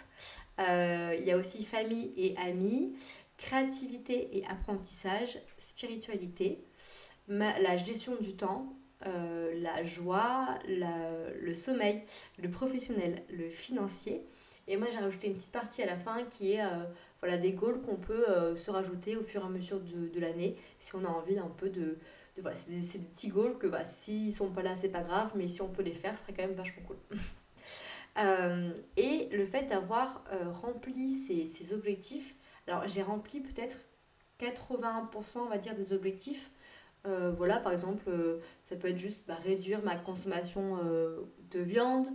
Il 0.58 1.24
y 1.24 1.30
a 1.30 1.38
aussi 1.38 1.64
famille 1.64 2.12
et 2.18 2.36
amis, 2.36 2.92
créativité 3.40 4.36
et 4.36 4.44
apprentissage, 4.46 5.38
spiritualité, 5.58 6.64
la 7.28 7.76
gestion 7.76 8.16
du 8.20 8.34
temps, 8.34 8.76
la 9.04 9.84
joie, 9.84 10.58
le 10.66 11.54
sommeil, 11.54 12.02
le 12.38 12.50
professionnel, 12.50 13.22
le 13.30 13.48
financier. 13.48 14.22
Et 14.68 14.76
moi, 14.76 14.88
j'ai 14.92 14.98
rajouté 14.98 15.28
une 15.28 15.34
petite 15.34 15.52
partie 15.52 15.82
à 15.82 15.86
la 15.86 15.96
fin 15.96 16.24
qui 16.24 16.52
est 16.52 16.62
voilà, 17.20 17.36
des 17.36 17.52
goals 17.52 17.80
qu'on 17.82 17.96
peut 17.96 18.28
euh, 18.28 18.56
se 18.56 18.70
rajouter 18.70 19.16
au 19.16 19.22
fur 19.22 19.42
et 19.42 19.44
à 19.44 19.48
mesure 19.48 19.80
de, 19.80 20.20
l'année 20.20 20.56
si 20.80 20.94
on 20.96 21.04
a 21.04 21.08
envie 21.08 21.38
un 21.38 21.48
peu 21.48 21.68
de. 21.68 21.98
de 22.36 22.42
voilà, 22.42 22.56
c'est 22.56 22.98
des, 22.98 23.04
petits 23.04 23.28
goals 23.28 23.58
que 23.58 23.66
bah, 23.66 23.84
s'ils 23.84 24.34
sont 24.34 24.50
pas 24.50 24.62
là, 24.62 24.74
c'est 24.76 24.88
pas 24.88 25.02
grave, 25.02 25.32
mais 25.34 25.46
si 25.46 25.62
on 25.62 25.68
peut 25.68 25.82
les 25.82 25.92
faire, 25.92 26.16
ce 26.16 26.22
serait 26.22 26.32
quand 26.32 26.46
même 26.46 26.56
vachement 26.56 26.82
cool. 26.86 26.96
euh, 28.18 28.70
et 28.96 29.28
le 29.32 29.44
fait 29.44 29.64
d'avoir 29.64 30.24
euh, 30.32 30.50
rempli 30.50 31.12
ces, 31.12 31.46
ces 31.46 31.74
objectifs, 31.74 32.34
alors 32.70 32.88
j'ai 32.88 33.02
rempli 33.02 33.40
peut-être 33.40 33.76
80% 34.40 35.40
on 35.40 35.48
va 35.48 35.58
dire 35.58 35.74
des 35.74 35.92
objectifs 35.92 36.50
euh, 37.06 37.32
voilà, 37.36 37.56
par 37.56 37.72
exemple, 37.72 38.04
euh, 38.08 38.40
ça 38.62 38.76
peut 38.76 38.88
être 38.88 38.98
juste 38.98 39.20
bah, 39.26 39.38
réduire 39.42 39.82
ma 39.82 39.96
consommation 39.96 40.78
euh, 40.84 41.20
de 41.50 41.60
viande. 41.60 42.08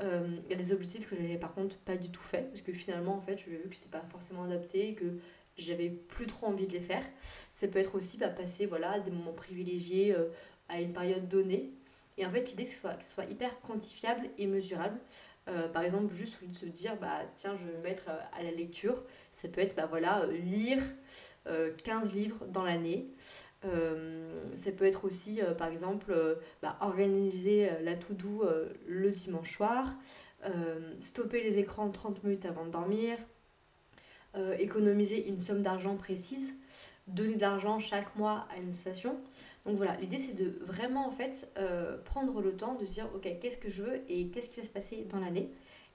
Il 0.00 0.50
y 0.50 0.52
a 0.52 0.56
des 0.56 0.72
objectifs 0.72 1.08
que 1.08 1.14
j'avais 1.14 1.36
par 1.36 1.54
contre 1.54 1.76
pas 1.76 1.96
du 1.96 2.10
tout 2.10 2.20
fait, 2.20 2.50
parce 2.50 2.62
que 2.62 2.72
finalement, 2.72 3.14
en 3.14 3.20
fait, 3.20 3.38
j'ai 3.38 3.52
vu 3.52 3.68
que 3.68 3.74
c'était 3.74 3.88
pas 3.88 4.02
forcément 4.10 4.42
adapté 4.44 4.88
et 4.88 4.94
que 4.94 5.18
j'avais 5.56 5.90
plus 5.90 6.26
trop 6.26 6.48
envie 6.48 6.66
de 6.66 6.72
les 6.72 6.80
faire. 6.80 7.04
Ça 7.50 7.68
peut 7.68 7.78
être 7.78 7.94
aussi 7.94 8.18
bah, 8.18 8.28
passer 8.28 8.66
voilà, 8.66 8.98
des 8.98 9.12
moments 9.12 9.32
privilégiés 9.32 10.16
à 10.68 10.80
une 10.80 10.92
période 10.92 11.28
donnée. 11.28 11.70
Et 12.18 12.26
en 12.26 12.30
fait, 12.30 12.50
l'idée, 12.50 12.64
c'est 12.64 12.70
que 12.70 12.74
ce 12.74 12.80
soit, 12.80 13.02
soit, 13.02 13.24
hyper 13.26 13.60
quantifiable 13.60 14.28
et 14.38 14.46
mesurable. 14.46 14.98
Par 15.72 15.82
exemple, 15.82 16.14
juste 16.14 16.38
de 16.46 16.54
se 16.54 16.66
dire, 16.66 16.96
bah, 16.96 17.20
tiens, 17.36 17.54
je 17.56 17.64
vais 17.64 17.76
me 17.76 17.82
mettre 17.82 18.08
à 18.08 18.42
la 18.42 18.50
lecture, 18.50 19.02
ça 19.32 19.48
peut 19.48 19.60
être, 19.60 19.74
bah, 19.74 19.86
voilà, 19.86 20.26
lire 20.26 20.82
15 21.84 22.12
livres 22.12 22.46
dans 22.46 22.64
l'année. 22.64 23.08
Euh, 23.64 24.44
ça 24.56 24.72
peut 24.72 24.84
être 24.84 25.04
aussi, 25.04 25.40
euh, 25.40 25.54
par 25.54 25.68
exemple, 25.68 26.10
euh, 26.10 26.34
bah, 26.62 26.76
organiser 26.80 27.70
la 27.82 27.94
to-do 27.94 28.44
le 28.86 29.10
dimanche 29.10 29.56
soir, 29.56 29.86
stopper 31.00 31.42
les 31.42 31.58
écrans 31.58 31.88
30 31.88 32.24
minutes 32.24 32.46
avant 32.46 32.64
de 32.64 32.70
dormir, 32.70 33.16
économiser 34.58 35.28
une 35.28 35.40
somme 35.40 35.62
d'argent 35.62 35.94
précise, 35.94 36.54
donner 37.06 37.36
de 37.36 37.40
l'argent 37.40 37.78
chaque 37.78 38.16
mois 38.16 38.48
à 38.52 38.58
une 38.58 38.72
station. 38.72 39.16
Donc 39.64 39.76
voilà, 39.76 39.96
l'idée 39.96 40.18
c'est 40.18 40.32
de 40.32 40.58
vraiment 40.64 41.06
en 41.06 41.10
fait 41.10 41.48
prendre 42.04 42.40
le 42.40 42.56
temps 42.56 42.74
de 42.74 42.84
se 42.84 42.94
dire 42.94 43.08
ok 43.14 43.28
qu'est-ce 43.40 43.56
que 43.56 43.70
je 43.70 43.84
veux 43.84 44.02
et 44.08 44.26
qu'est-ce 44.28 44.50
qui 44.50 44.60
va 44.60 44.66
se 44.66 44.70
passer 44.70 45.04
dans 45.08 45.20
l'année. 45.20 45.50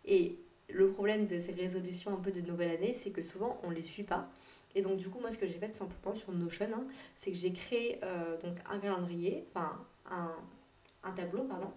Et 0.06 0.40
le 0.70 0.90
problème 0.92 1.28
de 1.28 1.38
ces 1.40 1.54
résolutions 1.54 2.14
un 2.14 2.20
peu 2.22 2.32
de 2.32 2.42
nouvelle 2.42 2.72
année, 2.72 2.94
c'est 2.94 3.12
que 3.12 3.22
souvent 3.22 3.60
on 3.64 3.70
ne 3.70 3.76
les 3.76 3.82
suit 3.82 4.04
pas. 4.04 4.30
Et 4.76 4.82
donc, 4.82 4.98
du 4.98 5.10
coup, 5.10 5.20
moi, 5.20 5.32
ce 5.32 5.38
que 5.38 5.48
j'ai 5.48 5.58
fait 5.58 5.72
simplement 5.72 6.16
sur 6.16 6.32
Notion, 6.32 6.68
hein, 6.74 6.86
c'est 7.16 7.32
que 7.32 7.38
j'ai 7.38 7.54
créé 7.54 8.00
euh, 8.04 8.40
donc 8.42 8.58
un 8.70 8.80
calendrier, 8.80 9.48
enfin, 9.50 9.84
un, 10.10 10.36
un, 11.04 11.12
tableau, 11.12 11.44
pardon. 11.44 11.72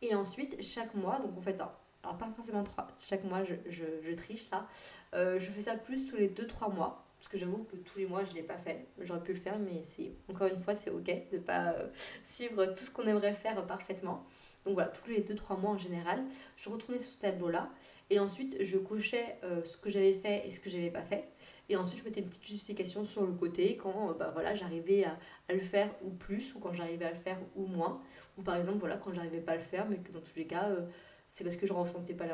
Et 0.00 0.14
ensuite, 0.14 0.62
chaque 0.62 0.94
mois, 0.94 1.18
donc 1.18 1.36
en 1.36 1.42
fait, 1.42 1.60
alors, 1.60 2.16
pas 2.16 2.30
forcément 2.34 2.64
trois, 2.64 2.86
chaque 2.98 3.24
mois, 3.24 3.42
je 3.44 4.14
triche 4.14 4.50
là. 4.50 4.66
Euh, 5.14 5.38
je 5.38 5.50
fais 5.50 5.60
ça 5.60 5.74
plus 5.76 6.08
tous 6.08 6.16
les 6.16 6.28
2-3 6.28 6.74
mois. 6.74 7.04
Parce 7.20 7.28
que 7.28 7.38
j'avoue 7.38 7.64
que 7.64 7.76
tous 7.76 7.98
les 7.98 8.06
mois, 8.06 8.24
je 8.24 8.30
ne 8.30 8.36
l'ai 8.36 8.42
pas 8.42 8.58
fait. 8.58 8.86
J'aurais 8.98 9.22
pu 9.22 9.32
le 9.32 9.38
faire, 9.38 9.58
mais 9.58 9.82
c'est 9.82 10.10
encore 10.28 10.48
une 10.48 10.58
fois, 10.58 10.74
c'est 10.74 10.90
ok 10.90 11.06
de 11.06 11.36
ne 11.36 11.42
pas 11.42 11.74
euh, 11.74 11.86
suivre 12.24 12.66
tout 12.66 12.82
ce 12.82 12.90
qu'on 12.90 13.06
aimerait 13.06 13.34
faire 13.34 13.64
parfaitement. 13.66 14.26
Donc 14.64 14.74
voilà, 14.74 14.88
tous 14.88 15.08
les 15.08 15.22
2-3 15.22 15.60
mois 15.60 15.70
en 15.70 15.78
général, 15.78 16.22
je 16.56 16.68
retournais 16.68 16.98
sur 16.98 17.08
ce 17.08 17.18
tableau-là. 17.20 17.70
Et 18.10 18.18
ensuite, 18.18 18.56
je 18.60 18.76
cochais 18.76 19.38
ce 19.64 19.76
que 19.76 19.88
j'avais 19.88 20.14
fait 20.14 20.46
et 20.46 20.50
ce 20.50 20.58
que 20.58 20.68
j'avais 20.68 20.90
pas 20.90 21.04
fait. 21.04 21.30
Et 21.70 21.76
ensuite, 21.76 22.00
je 22.00 22.04
mettais 22.04 22.18
une 22.18 22.26
petite 22.26 22.44
justification 22.44 23.04
sur 23.04 23.24
le 23.24 23.32
côté 23.32 23.76
quand 23.76 24.10
euh, 24.10 24.14
bah, 24.14 24.30
voilà, 24.32 24.56
j'arrivais 24.56 25.04
à, 25.04 25.16
à, 25.48 25.52
le 25.52 25.60
faire 25.60 25.88
ou 26.02 26.10
plus, 26.10 26.52
ou 26.56 26.58
quand 26.58 26.72
j'arrivais 26.72 27.04
à 27.04 27.12
le 27.12 27.16
faire 27.16 27.38
ou 27.54 27.64
moins. 27.66 28.02
Ou 28.36 28.42
par 28.42 28.56
exemple, 28.56 28.78
voilà, 28.78 28.96
quand 28.96 29.12
j'arrivais 29.12 29.40
pas 29.40 29.52
à 29.52 29.56
le 29.56 29.62
faire, 29.62 29.88
mais 29.88 29.98
que 29.98 30.10
dans 30.10 30.20
tous 30.20 30.34
les 30.34 30.46
cas, 30.48 30.68
euh, 30.68 30.84
c'est 31.28 31.44
parce 31.44 31.54
que 31.54 31.68
je 31.68 31.72
ressentais 31.72 32.14
pas 32.14 32.26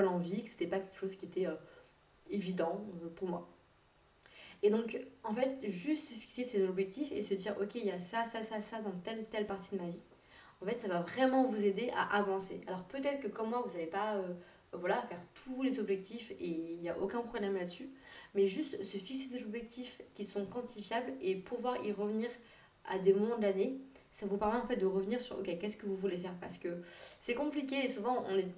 l'envie, 0.00 0.44
que 0.44 0.48
c'était 0.48 0.68
pas 0.68 0.78
quelque 0.78 0.96
chose 0.96 1.16
qui 1.16 1.24
était 1.24 1.46
euh, 1.46 1.56
évident 2.30 2.86
pour 3.16 3.28
moi. 3.28 3.48
Et 4.62 4.70
donc, 4.70 4.98
en 5.24 5.34
fait, 5.34 5.68
juste 5.68 6.10
fixer 6.12 6.44
ses 6.44 6.62
objectifs 6.64 7.10
et 7.12 7.22
se 7.22 7.34
dire, 7.34 7.56
ok, 7.60 7.74
il 7.74 7.86
y 7.86 7.90
a 7.90 8.00
ça, 8.00 8.24
ça, 8.24 8.42
ça, 8.42 8.60
ça 8.60 8.80
dans 8.80 8.92
telle, 9.04 9.24
telle 9.26 9.46
partie 9.46 9.74
de 9.76 9.82
ma 9.82 9.88
vie. 9.88 10.02
En 10.60 10.66
fait, 10.66 10.78
ça 10.78 10.88
va 10.88 11.00
vraiment 11.00 11.44
vous 11.44 11.64
aider 11.64 11.90
à 11.94 12.16
avancer. 12.16 12.60
Alors 12.68 12.84
peut-être 12.84 13.20
que 13.20 13.26
comme 13.26 13.50
moi, 13.50 13.64
vous 13.66 13.72
n'avez 13.72 13.86
pas 13.88 14.22
voilà, 14.72 15.02
faire 15.02 15.20
tous 15.44 15.62
les 15.62 15.80
objectifs 15.80 16.30
et 16.40 16.74
il 16.74 16.80
n'y 16.80 16.88
a 16.88 16.98
aucun 16.98 17.20
problème 17.20 17.54
là-dessus. 17.54 17.90
Mais 18.34 18.46
juste 18.46 18.82
se 18.82 18.96
fixer 18.96 19.26
des 19.26 19.42
objectifs 19.44 20.00
qui 20.14 20.24
sont 20.24 20.46
quantifiables 20.46 21.12
et 21.20 21.34
pouvoir 21.34 21.84
y 21.84 21.92
revenir 21.92 22.30
à 22.86 22.98
des 22.98 23.12
moments 23.12 23.36
de 23.36 23.42
l'année, 23.42 23.78
ça 24.12 24.26
vous 24.26 24.36
permet 24.36 24.58
en 24.58 24.66
fait 24.66 24.76
de 24.76 24.86
revenir 24.86 25.20
sur 25.20 25.38
ok, 25.38 25.58
qu'est-ce 25.58 25.76
que 25.76 25.86
vous 25.86 25.96
voulez 25.96 26.16
faire? 26.16 26.34
Parce 26.40 26.58
que 26.58 26.82
c'est 27.20 27.34
compliqué 27.34 27.84
et 27.84 27.88
souvent 27.88 28.24
on, 28.28 28.36
est, 28.36 28.48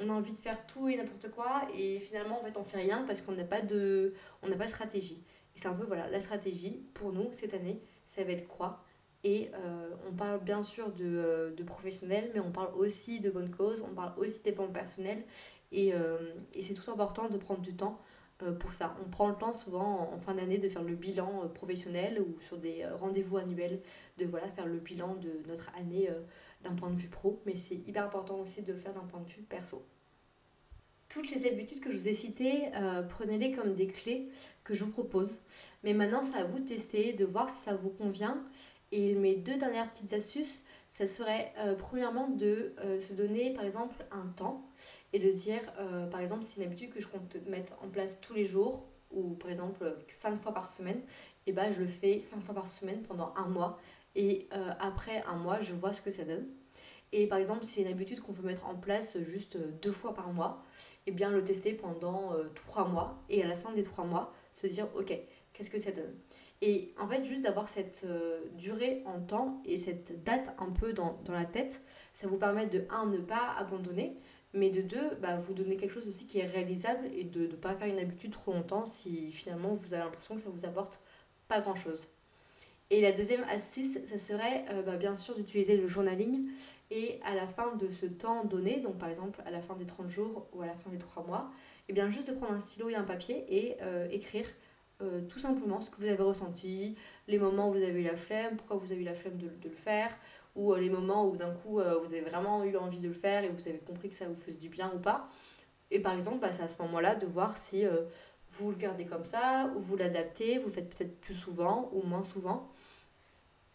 on 0.00 0.10
a 0.10 0.12
envie 0.12 0.32
de 0.32 0.40
faire 0.40 0.66
tout 0.66 0.88
et 0.88 0.96
n'importe 0.96 1.30
quoi 1.30 1.62
et 1.76 2.00
finalement 2.00 2.40
en 2.40 2.44
fait 2.44 2.56
on 2.56 2.64
fait 2.64 2.78
rien 2.78 3.04
parce 3.06 3.20
qu'on 3.20 3.32
n'a 3.32 3.44
pas 3.44 3.62
de, 3.62 4.14
on 4.42 4.48
n'a 4.48 4.56
pas 4.56 4.66
de 4.66 4.70
stratégie. 4.70 5.22
C'est 5.60 5.68
un 5.68 5.74
peu 5.74 5.84
voilà, 5.84 6.08
la 6.08 6.22
stratégie 6.22 6.86
pour 6.94 7.12
nous 7.12 7.28
cette 7.32 7.52
année, 7.52 7.82
ça 8.08 8.24
va 8.24 8.32
être 8.32 8.48
quoi? 8.48 8.82
Et 9.24 9.50
euh, 9.52 9.90
on 10.08 10.12
parle 10.14 10.42
bien 10.42 10.62
sûr 10.62 10.90
de, 10.90 11.04
euh, 11.04 11.50
de, 11.54 11.62
professionnels, 11.62 12.30
mais 12.32 12.40
on 12.40 12.50
parle 12.50 12.74
aussi 12.74 13.20
de 13.20 13.28
bonne 13.28 13.50
cause, 13.50 13.84
on 13.86 13.94
parle 13.94 14.14
aussi 14.16 14.40
des 14.42 14.52
ventes 14.52 14.72
personnelles. 14.72 15.22
Et, 15.70 15.92
euh, 15.92 16.32
et 16.54 16.62
c'est 16.62 16.72
tout 16.72 16.90
important 16.90 17.28
de 17.28 17.36
prendre 17.36 17.60
du 17.60 17.76
temps 17.76 18.00
pour 18.58 18.72
ça. 18.72 18.96
On 19.04 19.10
prend 19.10 19.28
le 19.28 19.34
temps 19.34 19.52
souvent 19.52 20.10
en, 20.14 20.18
fin 20.18 20.32
d'année 20.32 20.56
de 20.56 20.70
faire 20.70 20.82
le 20.82 20.94
bilan 20.94 21.46
professionnel 21.54 22.22
ou 22.22 22.40
sur 22.40 22.56
des 22.56 22.86
rendez-vous 22.98 23.36
annuels, 23.36 23.82
de 24.16 24.24
voilà, 24.24 24.48
faire 24.48 24.64
le 24.64 24.78
bilan 24.78 25.16
de 25.16 25.42
notre 25.46 25.70
année 25.76 26.08
d'un 26.62 26.74
point 26.74 26.88
de 26.88 26.96
vue 26.96 27.10
pro. 27.10 27.42
Mais 27.44 27.56
c'est 27.56 27.74
hyper 27.74 28.06
important 28.06 28.40
aussi 28.40 28.62
de 28.62 28.72
le 28.72 28.78
faire 28.78 28.94
d'un 28.94 29.04
point 29.04 29.20
de 29.20 29.28
vue 29.28 29.42
perso. 29.42 29.84
Toutes 31.10 31.30
les 31.30 31.46
habitudes 31.46 31.80
que 31.80 31.92
je 31.92 31.96
vous 31.98 32.08
ai 32.08 32.14
citées, 32.14 32.70
prenez-les 33.10 33.52
comme 33.52 33.74
des 33.74 33.88
clés 33.88 34.28
que 34.64 34.74
je 34.74 34.84
vous 34.84 34.90
propose. 34.90 35.40
Mais 35.82 35.92
maintenant, 35.92 36.22
c'est 36.22 36.38
à 36.38 36.44
vous 36.44 36.60
de 36.60 36.64
tester, 36.64 37.12
de 37.12 37.24
voir 37.24 37.50
si 37.50 37.64
ça 37.64 37.74
vous 37.74 37.90
convient 37.90 38.42
et 38.92 39.14
mes 39.14 39.36
deux 39.36 39.56
dernières 39.56 39.90
petites 39.90 40.12
astuces, 40.12 40.60
ça 40.90 41.06
serait 41.06 41.52
euh, 41.58 41.74
premièrement 41.74 42.28
de 42.28 42.74
euh, 42.80 43.00
se 43.00 43.12
donner 43.12 43.52
par 43.52 43.64
exemple 43.64 44.04
un 44.10 44.26
temps 44.36 44.66
et 45.12 45.20
de 45.20 45.30
dire 45.30 45.60
euh, 45.78 46.06
par 46.06 46.20
exemple 46.20 46.42
c'est 46.44 46.60
une 46.60 46.66
habitude 46.66 46.92
que 46.92 47.00
je 47.00 47.06
compte 47.06 47.36
mettre 47.46 47.72
en 47.82 47.88
place 47.88 48.20
tous 48.20 48.34
les 48.34 48.46
jours 48.46 48.84
ou 49.12 49.34
par 49.34 49.50
exemple 49.50 49.96
5 50.08 50.40
fois 50.40 50.52
par 50.52 50.66
semaine, 50.66 50.98
et 50.98 51.50
eh 51.50 51.52
ben 51.52 51.72
je 51.72 51.80
le 51.80 51.86
fais 51.86 52.20
5 52.20 52.40
fois 52.42 52.54
par 52.54 52.68
semaine 52.68 53.02
pendant 53.02 53.32
un 53.36 53.48
mois 53.48 53.80
et 54.14 54.48
après 54.78 55.24
un 55.26 55.34
mois 55.34 55.60
je 55.60 55.72
vois 55.72 55.92
ce 55.92 56.00
que 56.00 56.12
ça 56.12 56.24
donne. 56.24 56.46
Et 57.12 57.26
par 57.26 57.38
exemple, 57.38 57.64
si 57.64 57.74
c'est 57.74 57.80
une 57.82 57.88
habitude 57.88 58.20
qu'on 58.20 58.32
veut 58.32 58.46
mettre 58.46 58.66
en 58.66 58.76
place 58.76 59.18
juste 59.20 59.58
deux 59.82 59.90
fois 59.92 60.14
par 60.14 60.32
mois, 60.32 60.62
et 61.06 61.10
eh 61.10 61.12
bien 61.12 61.30
le 61.30 61.42
tester 61.42 61.72
pendant 61.72 62.34
trois 62.54 62.86
mois 62.86 63.18
et 63.28 63.42
à 63.42 63.48
la 63.48 63.56
fin 63.56 63.72
des 63.72 63.82
trois 63.82 64.04
mois, 64.04 64.32
se 64.54 64.66
dire 64.68 64.86
ok, 64.96 65.12
qu'est-ce 65.52 65.70
que 65.70 65.78
ça 65.78 65.90
donne? 65.90 66.14
Et 66.62 66.92
en 66.98 67.08
fait, 67.08 67.24
juste 67.24 67.44
d'avoir 67.44 67.68
cette 67.68 68.02
euh, 68.04 68.42
durée 68.58 69.02
en 69.06 69.18
temps 69.18 69.62
et 69.64 69.78
cette 69.78 70.22
date 70.24 70.54
un 70.58 70.70
peu 70.70 70.92
dans, 70.92 71.18
dans, 71.24 71.32
la 71.32 71.46
tête, 71.46 71.82
ça 72.12 72.26
vous 72.26 72.36
permet 72.36 72.66
de, 72.66 72.84
un, 72.90 73.06
ne 73.06 73.18
pas 73.18 73.54
abandonner, 73.56 74.14
mais 74.52 74.68
de 74.68 74.82
deux, 74.82 75.16
bah, 75.22 75.36
vous 75.38 75.54
donner 75.54 75.76
quelque 75.76 75.94
chose 75.94 76.06
aussi 76.06 76.26
qui 76.26 76.38
est 76.38 76.46
réalisable 76.46 77.06
et 77.14 77.24
de 77.24 77.46
ne 77.46 77.56
pas 77.56 77.74
faire 77.74 77.88
une 77.88 77.98
habitude 77.98 78.32
trop 78.32 78.52
longtemps 78.52 78.84
si 78.84 79.32
finalement 79.32 79.74
vous 79.74 79.94
avez 79.94 80.04
l'impression 80.04 80.34
que 80.36 80.42
ça 80.42 80.50
vous 80.50 80.66
apporte 80.66 81.00
pas 81.48 81.60
grand-chose. 81.60 82.06
Et 82.92 83.00
la 83.00 83.12
deuxième 83.12 83.44
astuce, 83.44 83.98
ça 84.04 84.18
serait 84.18 84.64
euh, 84.70 84.82
bah, 84.82 84.96
bien 84.96 85.14
sûr 85.14 85.36
d'utiliser 85.36 85.76
le 85.76 85.86
journaling 85.86 86.48
et 86.90 87.20
à 87.24 87.36
la 87.36 87.46
fin 87.46 87.76
de 87.76 87.88
ce 87.88 88.06
temps 88.06 88.44
donné, 88.44 88.80
donc 88.80 88.98
par 88.98 89.08
exemple 89.08 89.40
à 89.46 89.52
la 89.52 89.60
fin 89.60 89.76
des 89.76 89.86
30 89.86 90.08
jours 90.08 90.48
ou 90.52 90.62
à 90.62 90.66
la 90.66 90.74
fin 90.74 90.90
des 90.90 90.98
3 90.98 91.24
mois, 91.24 91.52
et 91.88 91.90
eh 91.90 91.92
bien 91.92 92.10
juste 92.10 92.26
de 92.26 92.32
prendre 92.32 92.52
un 92.52 92.58
stylo 92.58 92.88
et 92.88 92.96
un 92.96 93.04
papier 93.04 93.44
et 93.48 93.76
euh, 93.82 94.08
écrire 94.10 94.46
euh, 95.02 95.20
tout 95.28 95.38
simplement 95.38 95.80
ce 95.80 95.88
que 95.88 95.98
vous 95.98 96.06
avez 96.06 96.20
ressenti, 96.20 96.96
les 97.28 97.38
moments 97.38 97.68
où 97.68 97.74
vous 97.74 97.82
avez 97.82 98.00
eu 98.00 98.02
la 98.02 98.16
flemme, 98.16 98.56
pourquoi 98.56 98.76
vous 98.76 98.90
avez 98.90 99.02
eu 99.02 99.04
la 99.04 99.14
flemme 99.14 99.36
de, 99.36 99.48
le 99.62 99.76
faire, 99.76 100.10
ou 100.56 100.74
les 100.74 100.90
moments 100.90 101.28
où 101.28 101.36
d'un 101.36 101.52
coup 101.52 101.74
vous 101.74 102.12
avez 102.12 102.22
vraiment 102.22 102.64
eu 102.64 102.76
envie 102.76 102.98
de 102.98 103.06
le 103.06 103.14
faire 103.14 103.44
et 103.44 103.50
vous 103.50 103.68
avez 103.68 103.78
compris 103.78 104.08
que 104.08 104.16
ça 104.16 104.26
vous 104.26 104.34
faisait 104.34 104.58
du 104.58 104.68
bien 104.68 104.92
ou 104.94 104.98
pas. 104.98 105.28
Et 105.92 106.00
par 106.00 106.14
exemple, 106.14 106.40
bah, 106.40 106.50
c'est 106.50 106.64
à 106.64 106.68
ce 106.68 106.82
moment-là 106.82 107.14
de 107.14 107.24
voir 107.24 107.56
si 107.56 107.84
vous 108.50 108.70
le 108.70 108.76
gardez 108.76 109.06
comme 109.06 109.24
ça, 109.24 109.70
ou 109.76 109.80
vous 109.80 109.96
l'adaptez, 109.96 110.58
vous 110.58 110.66
le 110.66 110.72
faites 110.72 110.92
peut-être 110.92 111.20
plus 111.20 111.34
souvent 111.34 111.88
ou 111.92 112.02
moins 112.02 112.24
souvent. 112.24 112.68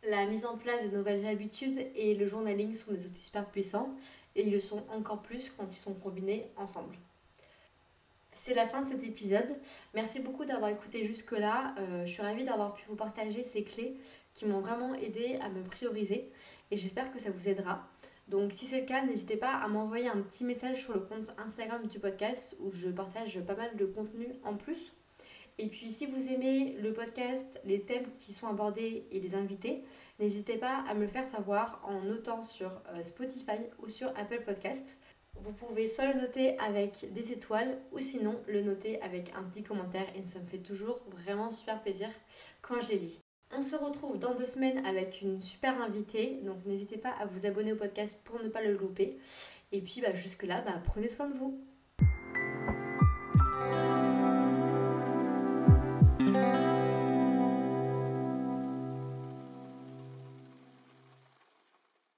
La 0.07 0.27
mise 0.27 0.45
en 0.45 0.55
place 0.55 0.87
de 0.87 0.95
nouvelles 0.95 1.25
habitudes 1.25 1.79
et 1.95 2.13
le 2.13 2.27
journaling 2.27 2.75
sont 2.75 2.91
des 2.91 3.07
outils 3.07 3.23
super 3.23 3.47
puissants 3.47 3.95
et 4.35 4.43
ils 4.43 4.51
le 4.51 4.59
sont 4.59 4.83
encore 4.89 5.23
plus 5.23 5.51
quand 5.57 5.65
ils 5.71 5.77
sont 5.77 5.95
combinés 5.95 6.45
ensemble. 6.57 6.95
C'est 8.31 8.53
la 8.53 8.67
fin 8.67 8.83
de 8.83 8.87
cet 8.87 9.03
épisode. 9.03 9.55
Merci 9.95 10.19
beaucoup 10.19 10.45
d'avoir 10.45 10.69
écouté 10.69 11.05
jusque-là. 11.05 11.73
Euh, 11.79 12.05
je 12.05 12.11
suis 12.11 12.21
ravie 12.21 12.43
d'avoir 12.43 12.75
pu 12.75 12.83
vous 12.87 12.95
partager 12.95 13.41
ces 13.41 13.63
clés 13.63 13.97
qui 14.35 14.45
m'ont 14.45 14.59
vraiment 14.59 14.93
aidé 14.93 15.39
à 15.41 15.49
me 15.49 15.63
prioriser 15.63 16.29
et 16.69 16.77
j'espère 16.77 17.11
que 17.11 17.17
ça 17.17 17.31
vous 17.31 17.49
aidera. 17.49 17.87
Donc 18.27 18.51
si 18.51 18.67
c'est 18.67 18.81
le 18.81 18.85
cas, 18.85 19.03
n'hésitez 19.03 19.37
pas 19.37 19.55
à 19.55 19.67
m'envoyer 19.67 20.07
un 20.07 20.21
petit 20.21 20.43
message 20.43 20.83
sur 20.83 20.93
le 20.93 20.99
compte 20.99 21.31
Instagram 21.39 21.87
du 21.87 21.99
podcast 21.99 22.55
où 22.59 22.71
je 22.71 22.89
partage 22.89 23.39
pas 23.39 23.55
mal 23.55 23.75
de 23.75 23.85
contenu 23.85 24.27
en 24.43 24.55
plus. 24.55 24.93
Et 25.57 25.67
puis 25.67 25.91
si 25.91 26.05
vous 26.05 26.27
aimez 26.27 26.75
le 26.81 26.91
podcast, 26.91 27.61
les 27.63 27.81
thèmes 27.81 28.11
qui 28.11 28.33
sont 28.33 28.47
abordés 28.47 29.07
et 29.11 29.19
les 29.21 29.35
invités, 29.35 29.83
n'hésitez 30.19 30.57
pas 30.57 30.83
à 30.89 30.93
me 30.93 31.01
le 31.01 31.07
faire 31.07 31.25
savoir 31.25 31.81
en 31.85 32.01
notant 32.01 32.43
sur 32.43 32.81
euh, 32.93 33.03
Spotify 33.03 33.59
ou 33.79 33.89
sur 33.89 34.09
Apple 34.17 34.41
Podcast. 34.45 34.97
Vous 35.35 35.53
pouvez 35.53 35.87
soit 35.87 36.07
le 36.11 36.19
noter 36.19 36.57
avec 36.59 37.13
des 37.13 37.31
étoiles 37.31 37.77
ou 37.93 37.99
sinon 37.99 38.41
le 38.47 38.61
noter 38.61 39.01
avec 39.01 39.31
un 39.35 39.43
petit 39.43 39.63
commentaire 39.63 40.07
et 40.15 40.25
ça 40.27 40.39
me 40.39 40.45
fait 40.45 40.57
toujours 40.57 40.99
vraiment 41.07 41.51
super 41.51 41.81
plaisir 41.81 42.09
quand 42.61 42.81
je 42.81 42.87
les 42.89 42.99
lis. 42.99 43.19
On 43.51 43.61
se 43.61 43.75
retrouve 43.75 44.19
dans 44.19 44.35
deux 44.35 44.45
semaines 44.45 44.85
avec 44.85 45.21
une 45.21 45.41
super 45.41 45.81
invitée, 45.81 46.41
donc 46.43 46.65
n'hésitez 46.65 46.97
pas 46.97 47.11
à 47.11 47.25
vous 47.25 47.45
abonner 47.45 47.71
au 47.71 47.77
podcast 47.77 48.19
pour 48.25 48.41
ne 48.41 48.49
pas 48.49 48.61
le 48.61 48.73
louper. 48.73 49.19
Et 49.71 49.81
puis 49.81 50.01
bah, 50.01 50.13
jusque-là, 50.13 50.61
bah, 50.61 50.81
prenez 50.83 51.07
soin 51.07 51.29
de 51.29 51.37
vous. 51.37 51.63